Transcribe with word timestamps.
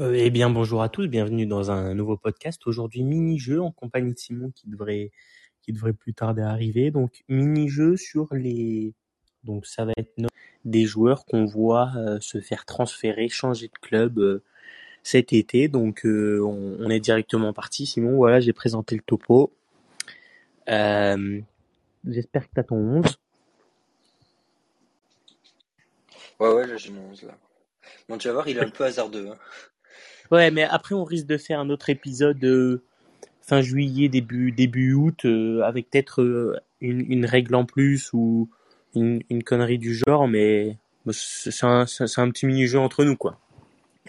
Euh, 0.00 0.14
eh 0.14 0.30
bien, 0.30 0.48
bonjour 0.48 0.80
à 0.80 0.88
tous, 0.88 1.08
bienvenue 1.08 1.44
dans 1.44 1.72
un 1.72 1.92
nouveau 1.92 2.16
podcast. 2.16 2.64
Aujourd'hui, 2.68 3.02
mini-jeu 3.02 3.60
en 3.60 3.72
compagnie 3.72 4.12
de 4.12 4.18
Simon 4.18 4.52
qui 4.54 4.68
devrait, 4.68 5.10
qui 5.60 5.72
devrait 5.72 5.92
plus 5.92 6.14
tarder 6.14 6.42
arriver. 6.42 6.92
Donc, 6.92 7.24
mini-jeu 7.28 7.96
sur 7.96 8.32
les, 8.32 8.94
donc 9.42 9.66
ça 9.66 9.84
va 9.84 9.92
être 9.96 10.12
des 10.64 10.84
joueurs 10.84 11.24
qu'on 11.24 11.46
voit 11.46 11.90
euh, 11.96 12.20
se 12.20 12.40
faire 12.40 12.64
transférer, 12.64 13.28
changer 13.28 13.66
de 13.66 13.78
club 13.80 14.20
euh, 14.20 14.44
cet 15.02 15.32
été. 15.32 15.66
Donc, 15.66 16.02
on, 16.04 16.88
est 16.90 17.00
directement 17.00 17.52
parti. 17.52 17.84
Simon, 17.84 18.14
voilà, 18.14 18.38
j'ai 18.38 18.52
présenté 18.52 18.94
le 18.94 19.02
topo. 19.02 19.52
J'espère 20.68 22.48
que 22.48 22.54
tu 22.54 22.60
as 22.60 22.64
ton 22.64 22.76
11. 22.76 23.18
Ouais, 26.38 26.52
ouais, 26.52 26.78
j'ai 26.78 26.92
mon 26.92 27.10
11 27.10 27.24
là. 27.24 27.36
Bon, 28.08 28.16
tu 28.16 28.28
vas 28.28 28.34
voir, 28.34 28.46
il 28.46 28.58
est 28.58 28.64
un 28.64 28.70
peu 28.70 28.84
hasardeux. 28.84 29.30
Hein. 29.30 29.36
Ouais, 30.30 30.50
mais 30.50 30.64
après 30.64 30.94
on 30.94 31.04
risque 31.04 31.26
de 31.26 31.38
faire 31.38 31.60
un 31.60 31.70
autre 31.70 31.90
épisode 31.90 32.42
euh, 32.44 32.82
fin 33.40 33.62
juillet, 33.62 34.08
début 34.08 34.52
début 34.52 34.92
août, 34.92 35.24
euh, 35.24 35.62
avec 35.62 35.90
peut-être 35.90 36.22
euh, 36.22 36.58
une, 36.80 37.24
règle 37.24 37.54
en 37.54 37.64
plus 37.64 38.10
ou 38.12 38.50
une, 38.94 39.22
une 39.30 39.42
connerie 39.42 39.78
du 39.78 39.94
genre, 39.94 40.28
mais 40.28 40.76
c'est 41.10 41.64
un, 41.64 41.86
un, 42.00 42.30
petit 42.30 42.46
mini-jeu 42.46 42.78
entre 42.78 43.04
nous, 43.04 43.16
quoi. 43.16 43.38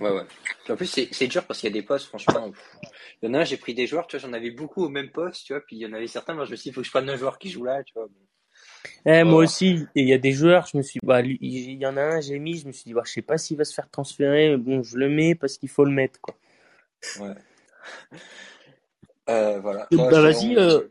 Ouais, 0.01 0.11
ouais. 0.11 0.23
en 0.69 0.75
plus, 0.75 1.07
c'est 1.11 1.27
dur 1.27 1.45
parce 1.45 1.59
qu'il 1.59 1.69
y 1.69 1.73
a 1.73 1.73
des 1.73 1.85
postes, 1.85 2.07
franchement. 2.07 2.51
Il 3.21 3.27
y 3.27 3.31
en 3.31 3.33
a 3.33 3.39
un, 3.39 3.43
j'ai 3.43 3.57
pris 3.57 3.73
des 3.73 3.87
joueurs, 3.87 4.07
tu 4.07 4.17
vois, 4.17 4.27
j'en 4.27 4.33
avais 4.33 4.51
beaucoup 4.51 4.83
au 4.83 4.89
même 4.89 5.09
poste, 5.09 5.45
tu 5.45 5.53
vois, 5.53 5.61
puis 5.61 5.77
il 5.77 5.79
y 5.79 5.85
en 5.85 5.93
avait 5.93 6.07
certains, 6.07 6.33
moi 6.33 6.45
je 6.45 6.51
me 6.51 6.55
suis 6.55 6.63
dit, 6.63 6.69
il 6.69 6.73
faut 6.73 6.81
que 6.81 6.87
je 6.87 6.91
prenne 6.91 7.09
un 7.09 7.17
joueur 7.17 7.37
qui 7.37 7.49
joue 7.49 7.63
là, 7.63 7.83
tu 7.83 7.93
vois. 7.93 8.07
Eh, 9.05 9.23
Moi 9.23 9.43
aussi, 9.43 9.85
il 9.95 10.07
y 10.07 10.13
a 10.13 10.17
des 10.17 10.31
joueurs, 10.31 10.67
je 10.67 10.77
me 10.77 10.83
suis, 10.83 10.99
bah, 11.03 11.21
il 11.21 11.71
y 11.73 11.85
en 11.85 11.97
a 11.97 12.01
un, 12.01 12.21
j'ai 12.21 12.37
mis, 12.39 12.57
je 12.57 12.67
me 12.67 12.71
suis 12.71 12.83
dit, 12.85 12.93
bah, 12.93 13.03
je 13.05 13.11
sais 13.11 13.21
pas 13.21 13.37
s'il 13.37 13.57
va 13.57 13.65
se 13.65 13.73
faire 13.73 13.89
transférer, 13.89 14.49
mais 14.49 14.57
bon, 14.57 14.83
je 14.83 14.97
le 14.97 15.09
mets 15.09 15.35
parce 15.35 15.57
qu'il 15.57 15.69
faut 15.69 15.85
le 15.85 15.91
mettre, 15.91 16.19
quoi. 16.19 16.35
Ouais. 17.19 17.33
Euh, 19.29 19.59
voilà. 19.59 19.87
bah, 19.91 20.21
vas-y, 20.21 20.57
euh, 20.57 20.81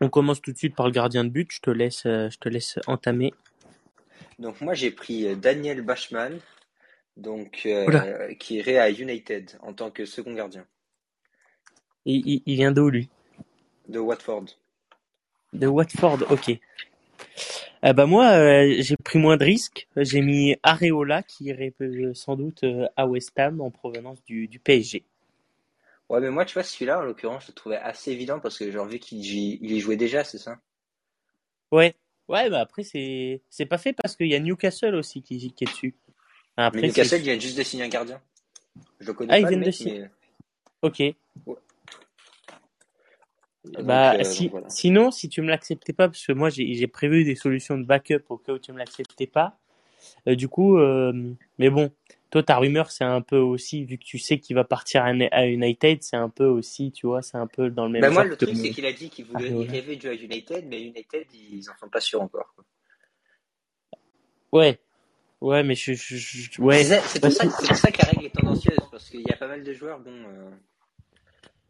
on 0.00 0.08
commence 0.08 0.40
tout 0.40 0.52
de 0.52 0.58
suite 0.58 0.76
par 0.76 0.86
le 0.86 0.92
gardien 0.92 1.24
de 1.24 1.30
but. 1.30 1.50
Je 1.50 1.60
te 1.60 1.70
laisse, 1.70 2.04
euh, 2.06 2.28
je 2.30 2.38
te 2.38 2.48
laisse 2.48 2.78
entamer. 2.86 3.32
Donc 4.38 4.60
moi 4.60 4.74
j'ai 4.74 4.90
pris 4.90 5.34
Daniel 5.36 5.80
Bachmann, 5.80 6.38
donc 7.16 7.62
euh, 7.64 8.34
qui 8.34 8.56
irait 8.56 8.76
à 8.76 8.90
United 8.90 9.52
en 9.60 9.72
tant 9.72 9.90
que 9.90 10.04
second 10.04 10.34
gardien. 10.34 10.66
Il, 12.04 12.22
il, 12.26 12.42
il 12.44 12.54
vient 12.56 12.70
d'où 12.70 12.90
lui? 12.90 13.08
De 13.88 13.98
Watford. 13.98 14.44
De 15.52 15.66
Watford, 15.66 16.18
ok. 16.30 16.58
Euh, 17.84 17.92
bah 17.92 18.06
moi, 18.06 18.30
euh, 18.32 18.76
j'ai 18.78 18.96
pris 18.96 19.18
moins 19.18 19.36
de 19.36 19.44
risques. 19.44 19.86
J'ai 19.96 20.20
mis 20.20 20.56
Areola 20.62 21.22
qui 21.22 21.44
irait 21.44 21.74
euh, 21.80 22.14
sans 22.14 22.36
doute 22.36 22.64
euh, 22.64 22.86
à 22.96 23.06
West 23.06 23.38
Ham 23.38 23.60
en 23.60 23.70
provenance 23.70 24.22
du, 24.24 24.48
du, 24.48 24.58
PSG. 24.58 25.04
Ouais, 26.08 26.20
mais 26.20 26.30
moi, 26.30 26.44
tu 26.44 26.54
vois, 26.54 26.62
celui-là, 26.62 27.00
en 27.00 27.02
l'occurrence, 27.02 27.44
je 27.44 27.48
le 27.48 27.54
trouvais 27.54 27.76
assez 27.76 28.12
évident 28.12 28.40
parce 28.40 28.58
que 28.58 28.70
j'ai 28.70 28.78
envie 28.78 28.98
qu'il 28.98 29.24
il 29.24 29.70
y 29.70 29.80
jouait 29.80 29.96
déjà, 29.96 30.24
c'est 30.24 30.38
ça? 30.38 30.58
Ouais. 31.70 31.94
Ouais, 32.28 32.50
bah 32.50 32.60
après, 32.60 32.82
c'est 32.82 33.40
c'est 33.50 33.66
pas 33.66 33.78
fait 33.78 33.92
parce 33.92 34.16
qu'il 34.16 34.26
y 34.26 34.34
a 34.34 34.40
Newcastle 34.40 34.96
aussi 34.96 35.22
qui, 35.22 35.52
qui 35.52 35.64
est 35.64 35.68
dessus. 35.68 35.94
Après, 36.56 36.80
mais 36.80 36.88
Newcastle, 36.88 37.18
il 37.18 37.22
vient 37.22 37.38
juste 37.38 37.56
de 37.56 37.62
signer 37.62 37.84
un 37.84 37.88
gardien. 37.88 38.20
Je 38.98 39.06
le 39.06 39.12
connais 39.12 39.32
ah, 39.32 39.42
pas, 39.42 39.52
il 39.52 39.60
vient 39.60 39.70
de 39.70 39.84
mais... 39.84 40.10
Ok. 40.82 40.98
Ouais. 40.98 41.56
Bah, 43.82 44.14
euh, 44.14 44.24
si, 44.24 44.48
voilà. 44.48 44.68
sinon, 44.68 45.10
si 45.10 45.28
tu 45.28 45.42
me 45.42 45.48
l'acceptais 45.48 45.92
pas, 45.92 46.08
parce 46.08 46.24
que 46.26 46.32
moi 46.32 46.50
j'ai 46.50 46.86
prévu 46.86 47.24
des 47.24 47.34
solutions 47.34 47.78
de 47.78 47.84
backup 47.84 48.24
au 48.28 48.36
cas 48.36 48.52
où 48.52 48.58
tu 48.58 48.72
me 48.72 48.78
l'acceptais 48.78 49.26
pas. 49.26 49.58
Euh, 50.28 50.34
du 50.34 50.48
coup, 50.48 50.78
euh, 50.78 51.12
mais 51.58 51.70
bon, 51.70 51.90
toi 52.30 52.42
ta 52.42 52.56
rumeur 52.56 52.90
c'est 52.90 53.04
un 53.04 53.20
peu 53.20 53.38
aussi, 53.38 53.84
vu 53.84 53.98
que 53.98 54.04
tu 54.04 54.18
sais 54.18 54.38
qu'il 54.38 54.56
va 54.56 54.64
partir 54.64 55.04
à 55.04 55.46
United, 55.46 56.02
c'est 56.02 56.16
un 56.16 56.28
peu 56.28 56.46
aussi, 56.46 56.92
tu 56.92 57.06
vois, 57.06 57.22
c'est 57.22 57.38
un 57.38 57.46
peu 57.46 57.70
dans 57.70 57.86
le 57.86 57.92
même. 57.92 58.02
Bah 58.02 58.10
moi 58.10 58.24
le 58.24 58.36
truc 58.36 58.56
c'est 58.56 58.70
qu'il 58.70 58.86
a 58.86 58.92
dit 58.92 59.10
qu'il 59.10 59.24
voulait, 59.24 59.52
ah, 59.52 59.72
rêvait 59.72 59.96
de 59.96 60.02
jouer 60.02 60.10
à 60.10 60.14
United, 60.14 60.64
mais 60.68 60.82
United 60.82 61.26
ils 61.34 61.68
en 61.70 61.76
sont 61.78 61.88
pas 61.88 62.00
sûrs 62.00 62.22
encore. 62.22 62.52
Quoi. 62.54 62.64
Ouais, 64.52 64.78
ouais, 65.40 65.62
mais 65.64 65.74
je, 65.74 65.92
je, 65.92 66.16
je 66.16 66.62
ouais. 66.62 66.84
C'est 66.84 67.20
pour, 67.20 67.32
ça, 67.32 67.46
pour 67.46 67.76
ça 67.76 67.90
que 67.90 67.98
la 67.98 68.08
règle 68.08 68.26
est 68.26 68.34
tendancieuse, 68.34 68.78
parce 68.90 69.10
qu'il 69.10 69.22
y 69.22 69.32
a 69.32 69.36
pas 69.36 69.48
mal 69.48 69.62
de 69.62 69.72
joueurs, 69.72 69.98
bon. 69.98 70.12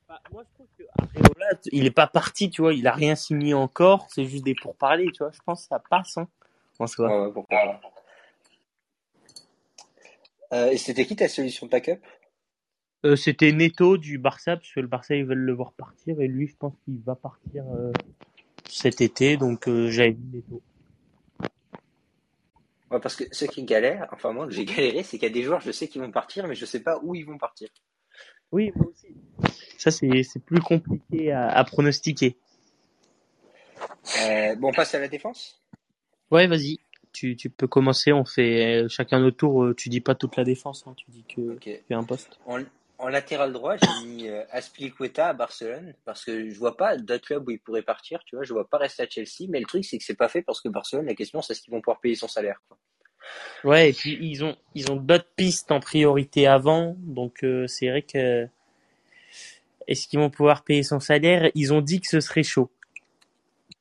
Bah, 0.09 0.21
moi, 0.33 0.45
je 0.49 0.55
trouve 0.55 0.67
que 0.79 0.85
Areola, 0.99 1.59
il 1.73 1.85
est 1.85 1.91
pas 1.91 2.07
parti, 2.07 2.49
tu 2.49 2.63
vois, 2.63 2.75
il 2.75 2.87
a 2.87 2.93
rien 2.93 3.17
signé 3.17 3.55
encore, 3.55 4.07
c'est 4.09 4.25
juste 4.25 4.45
des 4.45 4.55
pourparlers, 4.55 5.11
tu 5.13 5.19
vois. 5.19 5.33
Je 5.33 5.41
pense 5.45 5.63
que 5.63 5.69
ça 5.69 5.83
passe, 5.91 6.17
hein, 6.17 6.29
en 6.79 6.87
soi. 6.87 7.09
Ouais, 7.09 7.27
ouais, 7.27 7.33
pourquoi 7.33 7.81
euh, 10.53 10.71
et 10.71 10.77
c'était 10.77 11.05
qui 11.07 11.17
ta 11.17 11.27
solution 11.27 11.67
de 11.67 11.73
backup 11.73 12.01
euh, 13.05 13.17
C'était 13.17 13.51
Neto 13.51 13.97
du 13.97 14.17
Barça, 14.17 14.57
parce 14.57 14.71
que 14.71 14.79
le 14.79 14.87
Barça, 14.87 15.17
ils 15.17 15.25
veulent 15.25 15.39
le 15.39 15.53
voir 15.53 15.73
partir, 15.73 16.21
et 16.21 16.29
lui, 16.29 16.47
je 16.47 16.57
pense 16.57 16.75
qu'il 16.85 17.01
va 17.01 17.17
partir 17.17 17.65
euh, 17.75 17.93
cet 18.69 19.01
été, 19.01 19.37
donc 19.37 19.67
euh, 19.67 19.91
j'avais 19.91 20.13
mis 20.13 20.37
Neto. 20.37 20.63
Ouais, 22.93 23.01
parce 23.01 23.17
que 23.17 23.25
ce 23.33 23.45
qui 23.47 23.65
galère, 23.65 24.09
enfin 24.13 24.33
moi, 24.33 24.47
j'ai 24.51 24.65
galéré, 24.65 25.03
c'est 25.03 25.19
qu'il 25.19 25.29
y 25.29 25.33
a 25.33 25.35
des 25.35 25.43
joueurs, 25.43 25.61
je 25.61 25.73
sais 25.73 25.89
qu'ils 25.89 26.01
vont 26.01 26.13
partir, 26.13 26.47
mais 26.47 26.55
je 26.55 26.65
sais 26.65 26.81
pas 26.81 27.01
où 27.03 27.17
ils 27.17 27.27
vont 27.27 27.39
partir. 27.39 27.69
Oui, 28.53 28.73
moi 28.75 28.87
aussi. 28.87 29.15
Ça, 29.79 29.91
c'est 29.91 30.45
plus 30.45 30.61
compliqué 30.61 31.33
à, 31.33 31.49
à 31.49 31.65
pronostiquer. 31.65 32.37
Euh, 34.23 34.55
bon, 34.57 34.69
on 34.69 34.73
passe 34.73 34.95
à 34.95 35.01
la 35.01 35.09
défense 35.09 35.63
Ouais, 36.31 36.47
vas-y. 36.47 36.79
Tu, 37.13 37.37
tu 37.37 37.51
peux 37.51 37.67
commencer. 37.67 38.13
On 38.13 38.25
fait 38.25 38.83
euh, 38.83 38.89
chacun 38.89 39.21
notre 39.21 39.37
tour. 39.37 39.65
Euh, 39.65 39.75
tu 39.75 39.89
dis 39.89 40.01
pas 40.01 40.15
toute 40.15 40.37
la 40.37 40.45
défense. 40.45 40.85
Hein, 40.87 40.95
tu 40.97 41.11
dis 41.11 41.25
que 41.25 41.55
okay. 41.55 41.83
tu 41.87 41.95
as 41.95 41.99
un 41.99 42.05
poste. 42.05 42.39
En, 42.47 42.63
en 42.99 43.09
latéral 43.09 43.53
droit, 43.53 43.77
j'ai 43.77 44.07
mis 44.07 44.29
euh, 44.29 44.43
Aspilicueta 44.51 45.29
à 45.29 45.33
Barcelone 45.33 45.95
parce 46.05 46.25
que 46.25 46.51
je 46.51 46.59
vois 46.59 46.77
pas 46.77 46.97
d'autres 46.97 47.27
clubs 47.27 47.47
où 47.47 47.51
il 47.51 47.59
pourrait 47.59 47.83
partir. 47.83 48.21
Tu 48.25 48.37
vois, 48.37 48.45
je 48.45 48.53
vois 48.53 48.69
pas 48.69 48.79
rester 48.79 49.03
à 49.03 49.09
Chelsea. 49.09 49.49
Mais 49.49 49.61
le 49.61 49.67
truc, 49.67 49.85
c'est 49.85 49.99
que 49.99 50.05
c'est 50.05 50.17
pas 50.17 50.29
fait 50.29 50.43
parce 50.43 50.61
que 50.61 50.69
Barcelone, 50.69 51.07
la 51.07 51.15
question, 51.15 51.43
c'est 51.43 51.53
est-ce 51.53 51.63
qu'ils 51.63 51.73
vont 51.73 51.81
pouvoir 51.81 52.01
payer 52.01 52.17
son 52.17 52.29
salaire. 52.29 52.61
Quoi. 52.69 52.79
Ouais, 53.65 53.91
et 53.91 53.93
puis 53.93 54.19
ils 54.21 54.45
ont 54.45 54.57
ils 54.75 54.91
ont 54.91 54.97
d'autres 54.97 55.29
pistes 55.37 55.73
en 55.73 55.81
priorité 55.81 56.47
avant, 56.47 56.95
donc 56.99 57.43
euh, 57.43 57.67
c'est 57.67 57.89
vrai 57.89 58.03
que 58.03 58.47
est-ce 59.89 60.09
qu'ils 60.09 60.19
vont 60.19 60.31
pouvoir 60.31 60.65
payer 60.65 60.83
son 60.83 61.01
salaire? 61.01 61.51
Ils 61.55 61.73
ont 61.73 61.81
dit 61.81 62.01
que 62.01 62.09
ce 62.09 62.21
serait 62.21 62.43
chaud. 62.43 62.71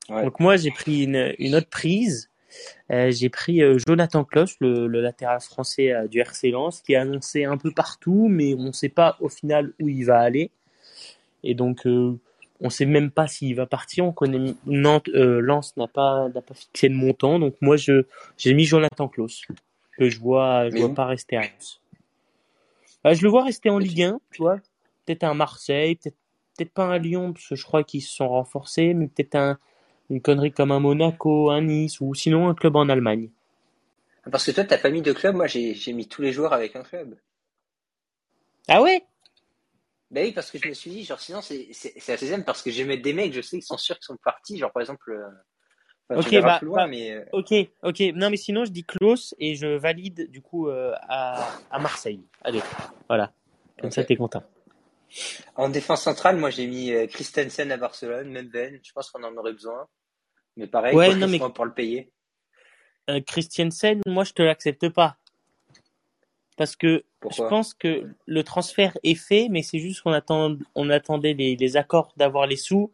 Ouais. 0.10 0.24
Donc 0.24 0.40
moi 0.40 0.58
j'ai 0.58 0.72
pris 0.72 1.04
une, 1.04 1.34
une 1.40 1.56
autre 1.56 1.70
prise. 1.70 2.30
Euh, 2.92 3.12
j'ai 3.12 3.30
pris 3.30 3.62
euh, 3.62 3.78
Jonathan 3.86 4.24
Kloss, 4.24 4.56
le, 4.62 4.88
le, 4.88 5.02
latéral 5.02 5.42
français 5.42 5.92
euh, 5.92 6.08
du 6.08 6.20
RC 6.20 6.52
Lens, 6.52 6.82
qui 6.82 6.94
est 6.94 6.98
annoncé 6.98 7.44
un 7.44 7.58
peu 7.58 7.72
partout, 7.72 8.28
mais 8.30 8.54
on 8.54 8.68
ne 8.68 8.72
sait 8.72 8.90
pas 8.90 9.18
au 9.20 9.30
final 9.30 9.74
où 9.82 9.90
il 9.90 10.06
va 10.06 10.20
aller. 10.20 10.52
Et 11.44 11.54
donc 11.54 11.88
on 12.62 12.70
sait 12.70 12.86
même 12.86 13.12
pas 13.12 13.28
s'il 13.28 13.56
va 13.56 13.66
partir. 13.66 14.06
On 14.06 14.12
connaît 14.12 14.54
Nantes, 14.66 15.08
Lens 15.08 15.76
n'a 15.78 15.88
pas 15.88 16.30
n'a 16.30 16.42
pas 16.42 16.54
fixé 16.54 16.90
de 16.90 16.94
montant, 16.94 17.40
donc 17.40 17.56
moi 17.62 17.78
je 17.78 18.06
j'ai 18.38 18.54
mis 18.54 18.66
Jonathan 18.66 19.08
Kloss 19.08 19.46
que 19.98 20.10
je 20.10 20.20
vois 20.20 20.70
je 20.70 20.76
mais 20.76 20.82
vois 20.82 20.94
pas 20.94 21.06
rester 21.06 21.38
à 21.38 21.42
Lens. 21.42 21.82
je 23.06 23.22
le 23.24 23.30
vois 23.30 23.44
rester 23.44 23.70
en 23.70 23.78
Ligue 23.78 24.04
1, 24.04 24.20
tu 24.32 24.42
vois, 24.42 24.58
peut-être 25.06 25.24
un 25.24 25.34
Marseille, 25.34 25.96
peut-être 25.96 26.18
peut-être 26.58 26.74
pas 26.74 26.86
un 26.86 26.98
Lyon 26.98 27.34
parce 27.34 27.48
que 27.50 27.56
je 27.56 27.64
crois 27.64 27.84
qu'ils 27.84 28.02
se 28.02 28.16
sont 28.16 28.30
renforcés, 28.30 28.94
mais 28.94 29.08
peut-être 29.08 29.36
un 29.36 29.58
une 30.10 30.22
connerie 30.22 30.52
comme 30.52 30.72
un 30.72 30.80
Monaco, 30.80 31.50
un 31.50 31.62
Nice 31.62 32.00
ou 32.00 32.14
sinon 32.14 32.48
un 32.48 32.54
club 32.54 32.76
en 32.76 32.90
Allemagne. 32.90 33.30
Parce 34.32 34.46
que 34.46 34.52
toi 34.52 34.64
t'as 34.64 34.78
pas 34.78 34.90
mis 34.90 35.02
de 35.02 35.14
club, 35.14 35.36
moi 35.36 35.48
j'ai 35.48 35.74
j'ai 35.74 35.94
mis 35.94 36.08
tous 36.08 36.22
les 36.22 36.32
joueurs 36.32 36.54
avec 36.54 36.76
un 36.76 36.84
club. 36.84 37.16
Ah 38.68 38.82
ouais? 38.82 39.04
Ben 40.12 40.26
oui 40.26 40.32
parce 40.32 40.52
que 40.52 40.60
je 40.60 40.68
me 40.68 40.74
suis 40.74 40.92
dit 40.92 41.04
genre 41.04 41.20
sinon 41.20 41.42
c'est 41.42 41.68
la 42.08 42.18
deuxième 42.18 42.44
parce 42.44 42.62
que 42.62 42.72
je 42.72 42.84
vais 42.84 42.88
mettre 42.88 43.02
des 43.02 43.14
mecs 43.14 43.34
je 43.34 43.42
sais 43.42 43.58
qu'ils 43.58 43.64
sont 43.64 43.78
sûrs 43.78 43.96
qu'ils 43.96 44.06
sont 44.06 44.18
partis 44.24 44.58
genre 44.58 44.72
par 44.72 44.82
exemple. 44.82 45.12
Euh... 45.12 45.28
Enfin, 46.08 46.22
ok, 46.22 46.44
bah, 46.44 46.60
loin, 46.62 46.84
bah, 46.84 46.88
mais... 46.88 47.14
Euh, 47.14 47.26
ok, 47.32 47.52
ok. 47.82 48.00
Non, 48.14 48.30
mais 48.30 48.38
sinon, 48.38 48.64
je 48.64 48.70
dis 48.70 48.84
Klaus 48.84 49.34
et 49.40 49.56
je 49.56 49.66
valide 49.66 50.30
du 50.30 50.40
coup 50.40 50.70
euh, 50.70 50.94
à, 51.10 51.50
à 51.72 51.80
Marseille. 51.80 52.24
Allez, 52.44 52.62
voilà. 53.08 53.34
Comme 53.80 53.88
okay. 53.88 53.96
ça, 53.96 54.04
t'es 54.04 54.16
content. 54.16 54.44
En 55.56 55.70
défense 55.70 56.04
centrale, 56.04 56.38
moi 56.38 56.52
j'ai 56.52 56.68
mis 56.68 56.92
Christensen 57.08 57.72
à 57.72 57.78
Barcelone, 57.78 58.30
même 58.30 58.50
Ben. 58.50 58.80
Je 58.84 58.92
pense 58.92 59.10
qu'on 59.10 59.24
en 59.24 59.36
aurait 59.36 59.54
besoin. 59.54 59.88
Mais 60.58 60.68
pareil, 60.68 60.96
ouais, 60.96 61.16
non, 61.16 61.28
mais... 61.28 61.40
pour 61.40 61.66
le 61.66 61.74
payer. 61.74 62.12
Euh, 63.10 63.22
Christensen, 63.26 64.02
moi 64.08 64.24
je 64.24 64.34
te 64.34 64.42
l'accepte 64.42 64.90
pas. 64.90 65.18
Parce 66.58 66.76
que 66.76 67.04
Pourquoi? 67.20 67.46
je 67.46 67.50
pense 67.50 67.74
que 67.74 68.10
le 68.26 68.44
transfert 68.44 68.98
est 69.04 69.16
fait, 69.16 69.48
mais 69.50 69.62
c'est 69.62 69.80
juste 69.80 70.02
qu'on 70.02 70.14
attend, 70.14 70.56
on 70.76 70.90
attendait 70.90 71.34
les, 71.34 71.56
les 71.56 71.78
accords 71.78 72.14
d'avoir 72.18 72.48
les 72.48 72.56
sous 72.56 72.92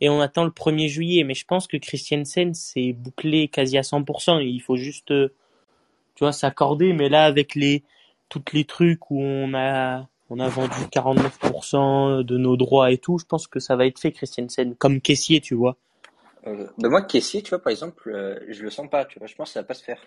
et 0.00 0.08
on 0.08 0.20
attend 0.20 0.44
le 0.44 0.50
1er 0.50 0.88
juillet. 0.88 1.24
Mais 1.24 1.34
je 1.34 1.44
pense 1.44 1.66
que 1.66 1.76
Christiansen, 1.76 2.54
c'est 2.54 2.92
bouclé 2.92 3.48
quasi 3.48 3.78
à 3.78 3.82
100%. 3.82 4.42
Il 4.42 4.60
faut 4.60 4.76
juste, 4.76 5.08
tu 5.08 6.18
vois, 6.18 6.32
s'accorder. 6.32 6.92
Mais 6.92 7.08
là, 7.08 7.24
avec 7.24 7.54
les, 7.54 7.84
toutes 8.28 8.52
les 8.52 8.64
trucs 8.64 9.10
où 9.10 9.20
on 9.20 9.54
a, 9.54 10.08
on 10.28 10.40
a 10.40 10.48
vendu 10.48 10.74
49% 10.90 12.24
de 12.24 12.36
nos 12.36 12.56
droits 12.56 12.90
et 12.90 12.98
tout, 12.98 13.18
je 13.18 13.26
pense 13.26 13.46
que 13.46 13.60
ça 13.60 13.76
va 13.76 13.86
être 13.86 14.00
fait, 14.00 14.10
Christiansen. 14.10 14.74
Comme 14.74 15.00
caissier, 15.00 15.40
tu 15.40 15.54
vois. 15.54 15.76
Euh, 16.48 16.66
ben 16.78 16.88
moi, 16.88 17.02
caissier, 17.02 17.42
tu 17.42 17.50
vois, 17.50 17.62
par 17.62 17.70
exemple, 17.70 18.10
euh, 18.10 18.40
je 18.48 18.62
le 18.62 18.70
sens 18.70 18.88
pas, 18.90 19.04
tu 19.04 19.18
vois. 19.18 19.28
Je 19.28 19.36
pense 19.36 19.50
que 19.50 19.52
ça 19.52 19.60
va 19.60 19.66
pas 19.66 19.74
se 19.74 19.84
faire. 19.84 20.00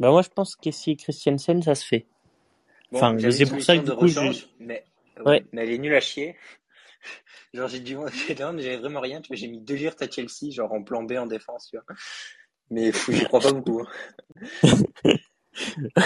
Bah 0.00 0.10
moi, 0.10 0.22
je 0.22 0.30
pense 0.30 0.56
que 0.56 0.62
caissier 0.62 0.96
Christiansen, 0.96 1.62
ça 1.62 1.74
se 1.74 1.86
fait. 1.86 2.06
Bon, 2.90 2.98
Enfin, 2.98 3.16
c'est 3.30 3.46
pour 3.48 3.62
ça 3.62 3.76
que 3.76 3.82
du 3.84 3.90
coup, 3.92 4.08
je- 4.08 4.18
rechange, 4.18 4.48
mais, 4.58 4.84
ouais, 5.24 5.44
mais 5.52 5.62
elle 5.62 5.70
est 5.70 5.78
nulle 5.78 5.94
à 5.94 6.00
chier. 6.00 6.36
Genre, 7.54 7.68
j'ai 7.68 7.80
dû, 7.80 7.96
j'avais 8.36 8.76
vraiment 8.78 9.00
rien, 9.00 9.20
j'ai 9.30 9.46
mis 9.48 9.60
deux 9.60 9.74
litres 9.74 10.02
à 10.02 10.10
Chelsea, 10.10 10.50
genre 10.52 10.72
en 10.72 10.82
plan 10.82 11.02
B 11.02 11.12
en 11.12 11.26
défense, 11.26 11.68
tu 11.70 11.76
vois. 11.76 11.84
Mais 12.70 12.92
j'y 13.08 13.24
crois 13.24 13.40
pas 13.40 13.52
beaucoup. 13.52 13.80
hein. 13.82 13.86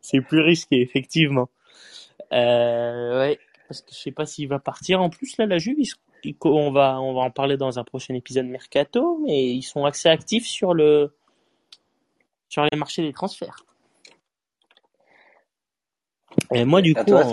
c'est 0.00 0.20
plus 0.20 0.40
risqué, 0.40 0.80
effectivement. 0.80 1.48
Euh, 2.32 3.18
ouais, 3.20 3.38
parce 3.68 3.82
que 3.82 3.92
je 3.92 3.98
sais 3.98 4.10
pas 4.12 4.26
s'il 4.26 4.48
va 4.48 4.58
partir. 4.58 5.00
En 5.00 5.10
plus, 5.10 5.36
là, 5.38 5.46
la 5.46 5.58
Juve, 5.58 5.76
ils 5.78 5.86
sont- 5.86 5.98
ils- 6.24 6.36
on 6.44 6.72
va, 6.72 7.00
on 7.00 7.14
va 7.14 7.20
en 7.22 7.30
parler 7.30 7.56
dans 7.56 7.78
un 7.78 7.84
prochain 7.84 8.14
épisode 8.14 8.46
Mercato, 8.46 9.18
mais 9.24 9.50
ils 9.50 9.62
sont 9.62 9.84
assez 9.84 10.08
actifs 10.08 10.46
sur 10.46 10.74
le, 10.74 11.14
sur 12.52 12.66
les 12.70 12.78
marchés 12.78 13.00
des 13.00 13.14
transferts. 13.14 13.64
Et 16.52 16.66
moi, 16.66 16.82
du 16.82 16.92
À 16.94 17.02
coup, 17.02 17.12
toi, 17.12 17.24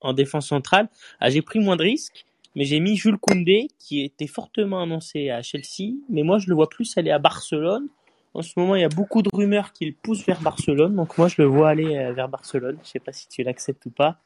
en, 0.00 0.12
défense 0.14 0.48
centrale, 0.48 0.88
ah, 1.20 1.28
j'ai 1.28 1.42
pris 1.42 1.58
moins 1.58 1.76
de 1.76 1.82
risques, 1.82 2.24
mais 2.54 2.64
j'ai 2.64 2.80
mis 2.80 2.96
Jules 2.96 3.18
Koundé, 3.18 3.68
qui 3.78 4.02
était 4.02 4.26
fortement 4.26 4.80
annoncé 4.80 5.28
à 5.28 5.42
Chelsea, 5.42 5.92
mais 6.08 6.22
moi, 6.22 6.38
je 6.38 6.48
le 6.48 6.54
vois 6.54 6.70
plus 6.70 6.96
aller 6.96 7.10
à 7.10 7.18
Barcelone. 7.18 7.88
En 8.32 8.40
ce 8.40 8.54
moment, 8.56 8.76
il 8.76 8.80
y 8.80 8.84
a 8.84 8.88
beaucoup 8.88 9.20
de 9.20 9.28
rumeurs 9.30 9.72
qu'il 9.72 9.94
pousse 9.94 10.24
vers 10.24 10.40
Barcelone, 10.40 10.96
donc 10.96 11.18
moi, 11.18 11.28
je 11.28 11.42
le 11.42 11.46
vois 11.46 11.68
aller 11.68 11.94
euh, 11.94 12.14
vers 12.14 12.30
Barcelone. 12.30 12.78
Je 12.84 12.88
sais 12.88 13.00
pas 13.00 13.12
si 13.12 13.28
tu 13.28 13.42
l'acceptes 13.42 13.84
ou 13.84 13.90
pas. 13.90 14.16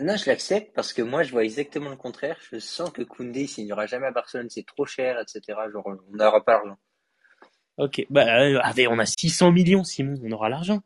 Non, 0.00 0.16
je 0.16 0.30
l'accepte 0.30 0.72
parce 0.74 0.94
que 0.94 1.02
moi, 1.02 1.24
je 1.24 1.32
vois 1.32 1.44
exactement 1.44 1.90
le 1.90 1.96
contraire. 1.96 2.38
Je 2.50 2.58
sens 2.58 2.90
que 2.90 3.02
Koundé, 3.02 3.42
il 3.42 3.48
signera 3.48 3.84
jamais 3.84 4.06
à 4.06 4.12
Barcelone, 4.12 4.48
c'est 4.48 4.64
trop 4.64 4.86
cher, 4.86 5.20
etc. 5.20 5.58
Genre, 5.70 5.86
on 5.86 6.16
n'aura 6.16 6.42
pas 6.42 6.52
l'argent. 6.52 6.78
Ok, 7.78 8.04
bah, 8.10 8.40
euh, 8.42 8.58
allez, 8.62 8.88
on 8.88 8.98
a 8.98 9.06
600 9.06 9.52
millions, 9.52 9.84
Simon, 9.84 10.14
on 10.22 10.32
aura 10.32 10.48
l'argent. 10.48 10.80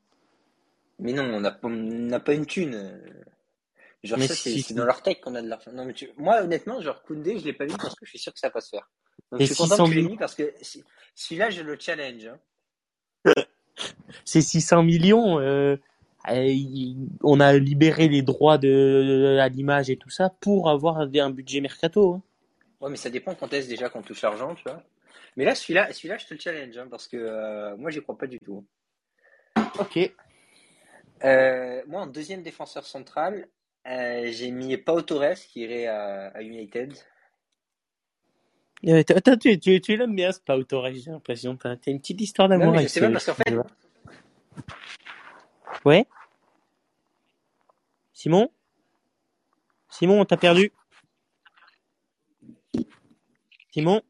Mais 0.98 1.12
non, 1.12 1.24
on 1.24 1.40
n'a 1.40 1.50
pas, 1.50 1.68
on 1.68 1.70
n'a 1.70 2.20
pas 2.20 2.34
une 2.34 2.46
thune. 2.46 2.74
euh. 2.74 2.98
Genre, 4.04 4.18
Mais 4.18 4.26
ça, 4.26 4.34
c'est 4.34 4.50
si. 4.50 4.62
c'est 4.62 4.74
dans 4.74 4.84
leur 4.84 5.02
tech 5.02 5.20
qu'on 5.20 5.34
a 5.34 5.42
de 5.42 5.48
l'argent. 5.48 5.70
Non, 5.72 5.84
mais 5.84 5.94
tu... 5.94 6.10
Moi, 6.18 6.42
honnêtement, 6.42 6.80
genre, 6.80 7.02
Koundé, 7.02 7.38
je 7.38 7.44
l'ai 7.44 7.52
pas 7.52 7.64
mis 7.66 7.74
parce 7.76 7.94
que 7.94 8.04
je 8.04 8.10
suis 8.10 8.18
sûr 8.18 8.32
que 8.32 8.38
ça 8.38 8.48
va 8.48 8.52
pas 8.52 8.60
se 8.60 8.68
faire. 8.70 8.90
Donc, 9.30 9.40
Et 9.40 9.46
je 9.46 9.54
suis 9.54 9.62
content 9.62 9.76
600 9.76 9.84
que 9.84 9.88
tu 9.88 9.94
l'aies 9.94 10.00
millions. 10.02 10.10
mis 10.12 10.18
parce 10.18 10.34
que 10.34 10.52
si- 10.60 10.84
celui-là, 11.14 11.50
je 11.50 11.62
le 11.62 11.76
challenge. 11.78 12.26
hein. 12.26 12.38
Ces 14.24 14.42
600 14.42 14.82
millions, 14.82 15.38
euh, 15.38 15.76
euh, 16.28 16.44
il- 16.46 17.08
on 17.22 17.40
a 17.40 17.52
libéré 17.54 18.08
les 18.08 18.22
droits 18.22 18.58
de, 18.58 19.38
à 19.40 19.48
l'image 19.48 19.88
et 19.88 19.96
tout 19.96 20.10
ça 20.10 20.30
pour 20.40 20.68
avoir 20.68 20.98
un 20.98 21.30
budget 21.30 21.60
mercato. 21.60 22.14
hein. 22.14 22.22
Ouais, 22.80 22.90
mais 22.90 22.96
ça 22.96 23.10
dépend 23.10 23.34
quand 23.34 23.52
est-ce 23.52 23.68
déjà 23.68 23.88
qu'on 23.88 24.02
touche 24.02 24.22
l'argent, 24.22 24.54
tu 24.56 24.64
vois. 24.64 24.82
Mais 25.36 25.44
là, 25.44 25.54
celui-là, 25.54 25.92
celui-là, 25.92 26.18
je 26.18 26.26
te 26.26 26.34
le 26.34 26.40
challenge, 26.40 26.76
hein, 26.76 26.88
parce 26.90 27.08
que 27.08 27.16
euh, 27.16 27.76
moi, 27.76 27.90
j'y 27.90 28.00
crois 28.02 28.18
pas 28.18 28.26
du 28.26 28.38
tout. 28.38 28.66
Ok. 29.78 29.98
Euh, 31.24 31.82
moi, 31.86 32.02
en 32.02 32.06
deuxième 32.06 32.42
défenseur 32.42 32.84
central, 32.84 33.48
euh, 33.86 34.28
j'ai 34.30 34.50
mis 34.50 34.76
Pau 34.76 35.00
Torres 35.02 35.34
qui 35.34 35.60
irait 35.60 35.86
à, 35.86 36.28
à 36.28 36.42
United. 36.42 36.94
Attends, 38.84 39.36
tu, 39.36 39.58
tu, 39.60 39.80
tu 39.80 39.96
l'aimes 39.96 40.16
bien, 40.16 40.32
ce 40.32 40.40
Pau 40.40 40.62
Torres, 40.64 40.92
j'ai 40.92 41.10
l'impression. 41.10 41.56
T'as 41.56 41.76
t'as 41.76 41.92
une 41.92 42.00
petite 42.00 42.20
histoire 42.20 42.48
d'amour 42.48 42.72
mais 42.72 42.72
je 42.74 42.78
avec 42.78 42.88
sais 42.90 43.00
pas 43.00 43.06
ce- 43.06 43.12
parce 43.12 43.24
qu'en 43.26 43.34
fait, 43.34 43.56
Ouais 45.84 46.06
Simon? 48.12 48.50
Simon, 49.88 50.20
on 50.20 50.24
t'a 50.24 50.36
perdu 50.36 50.72
Simon? 53.70 54.02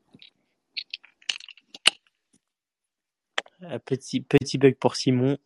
Petit, 3.85 4.21
petit 4.21 4.59
bug 4.59 4.77
pour 4.77 4.97
Simon. 4.97 5.39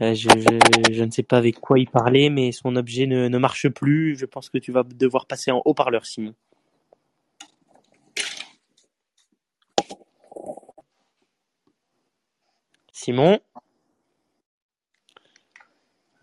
Euh, 0.00 0.14
je, 0.14 0.28
je, 0.30 0.92
je 0.94 1.04
ne 1.04 1.10
sais 1.10 1.22
pas 1.22 1.36
avec 1.36 1.60
quoi 1.60 1.78
il 1.78 1.88
parlait, 1.88 2.30
mais 2.30 2.52
son 2.52 2.74
objet 2.76 3.06
ne, 3.06 3.28
ne 3.28 3.38
marche 3.38 3.68
plus. 3.68 4.16
Je 4.16 4.24
pense 4.24 4.48
que 4.48 4.58
tu 4.58 4.72
vas 4.72 4.82
devoir 4.82 5.26
passer 5.26 5.50
en 5.50 5.60
haut-parleur, 5.64 6.06
Simon. 6.06 6.34
Simon? 12.92 13.40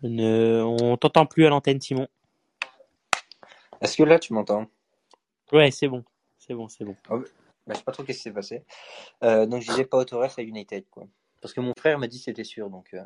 Ne, 0.02 0.62
On 0.62 0.96
t'entend 0.96 1.26
plus 1.26 1.44
à 1.46 1.48
l'antenne, 1.48 1.80
Simon. 1.80 2.08
est-ce 3.80 3.96
que 3.96 4.02
là, 4.04 4.18
tu 4.18 4.32
m'entends? 4.32 4.66
Ouais, 5.52 5.70
c'est 5.70 5.88
bon. 5.88 6.04
C'est 6.38 6.54
bon, 6.54 6.68
c'est 6.68 6.84
bon. 6.84 6.96
Bah, 7.68 7.74
je 7.74 7.78
sais 7.78 7.84
pas 7.84 7.92
trop 7.92 8.02
qu'est-ce 8.02 8.18
qui 8.18 8.22
s'est 8.24 8.32
passé. 8.32 8.64
Euh, 9.22 9.46
donc, 9.46 9.62
je 9.62 9.70
disais 9.70 9.84
Pau 9.84 10.04
Torres 10.04 10.38
à 10.38 10.42
United, 10.42 10.84
quoi. 10.90 11.06
Parce 11.40 11.54
que 11.54 11.60
mon 11.60 11.74
frère 11.78 11.98
m'a 11.98 12.08
dit 12.08 12.18
c'était 12.18 12.44
sûr, 12.44 12.70
donc. 12.70 12.94
euh, 12.94 13.02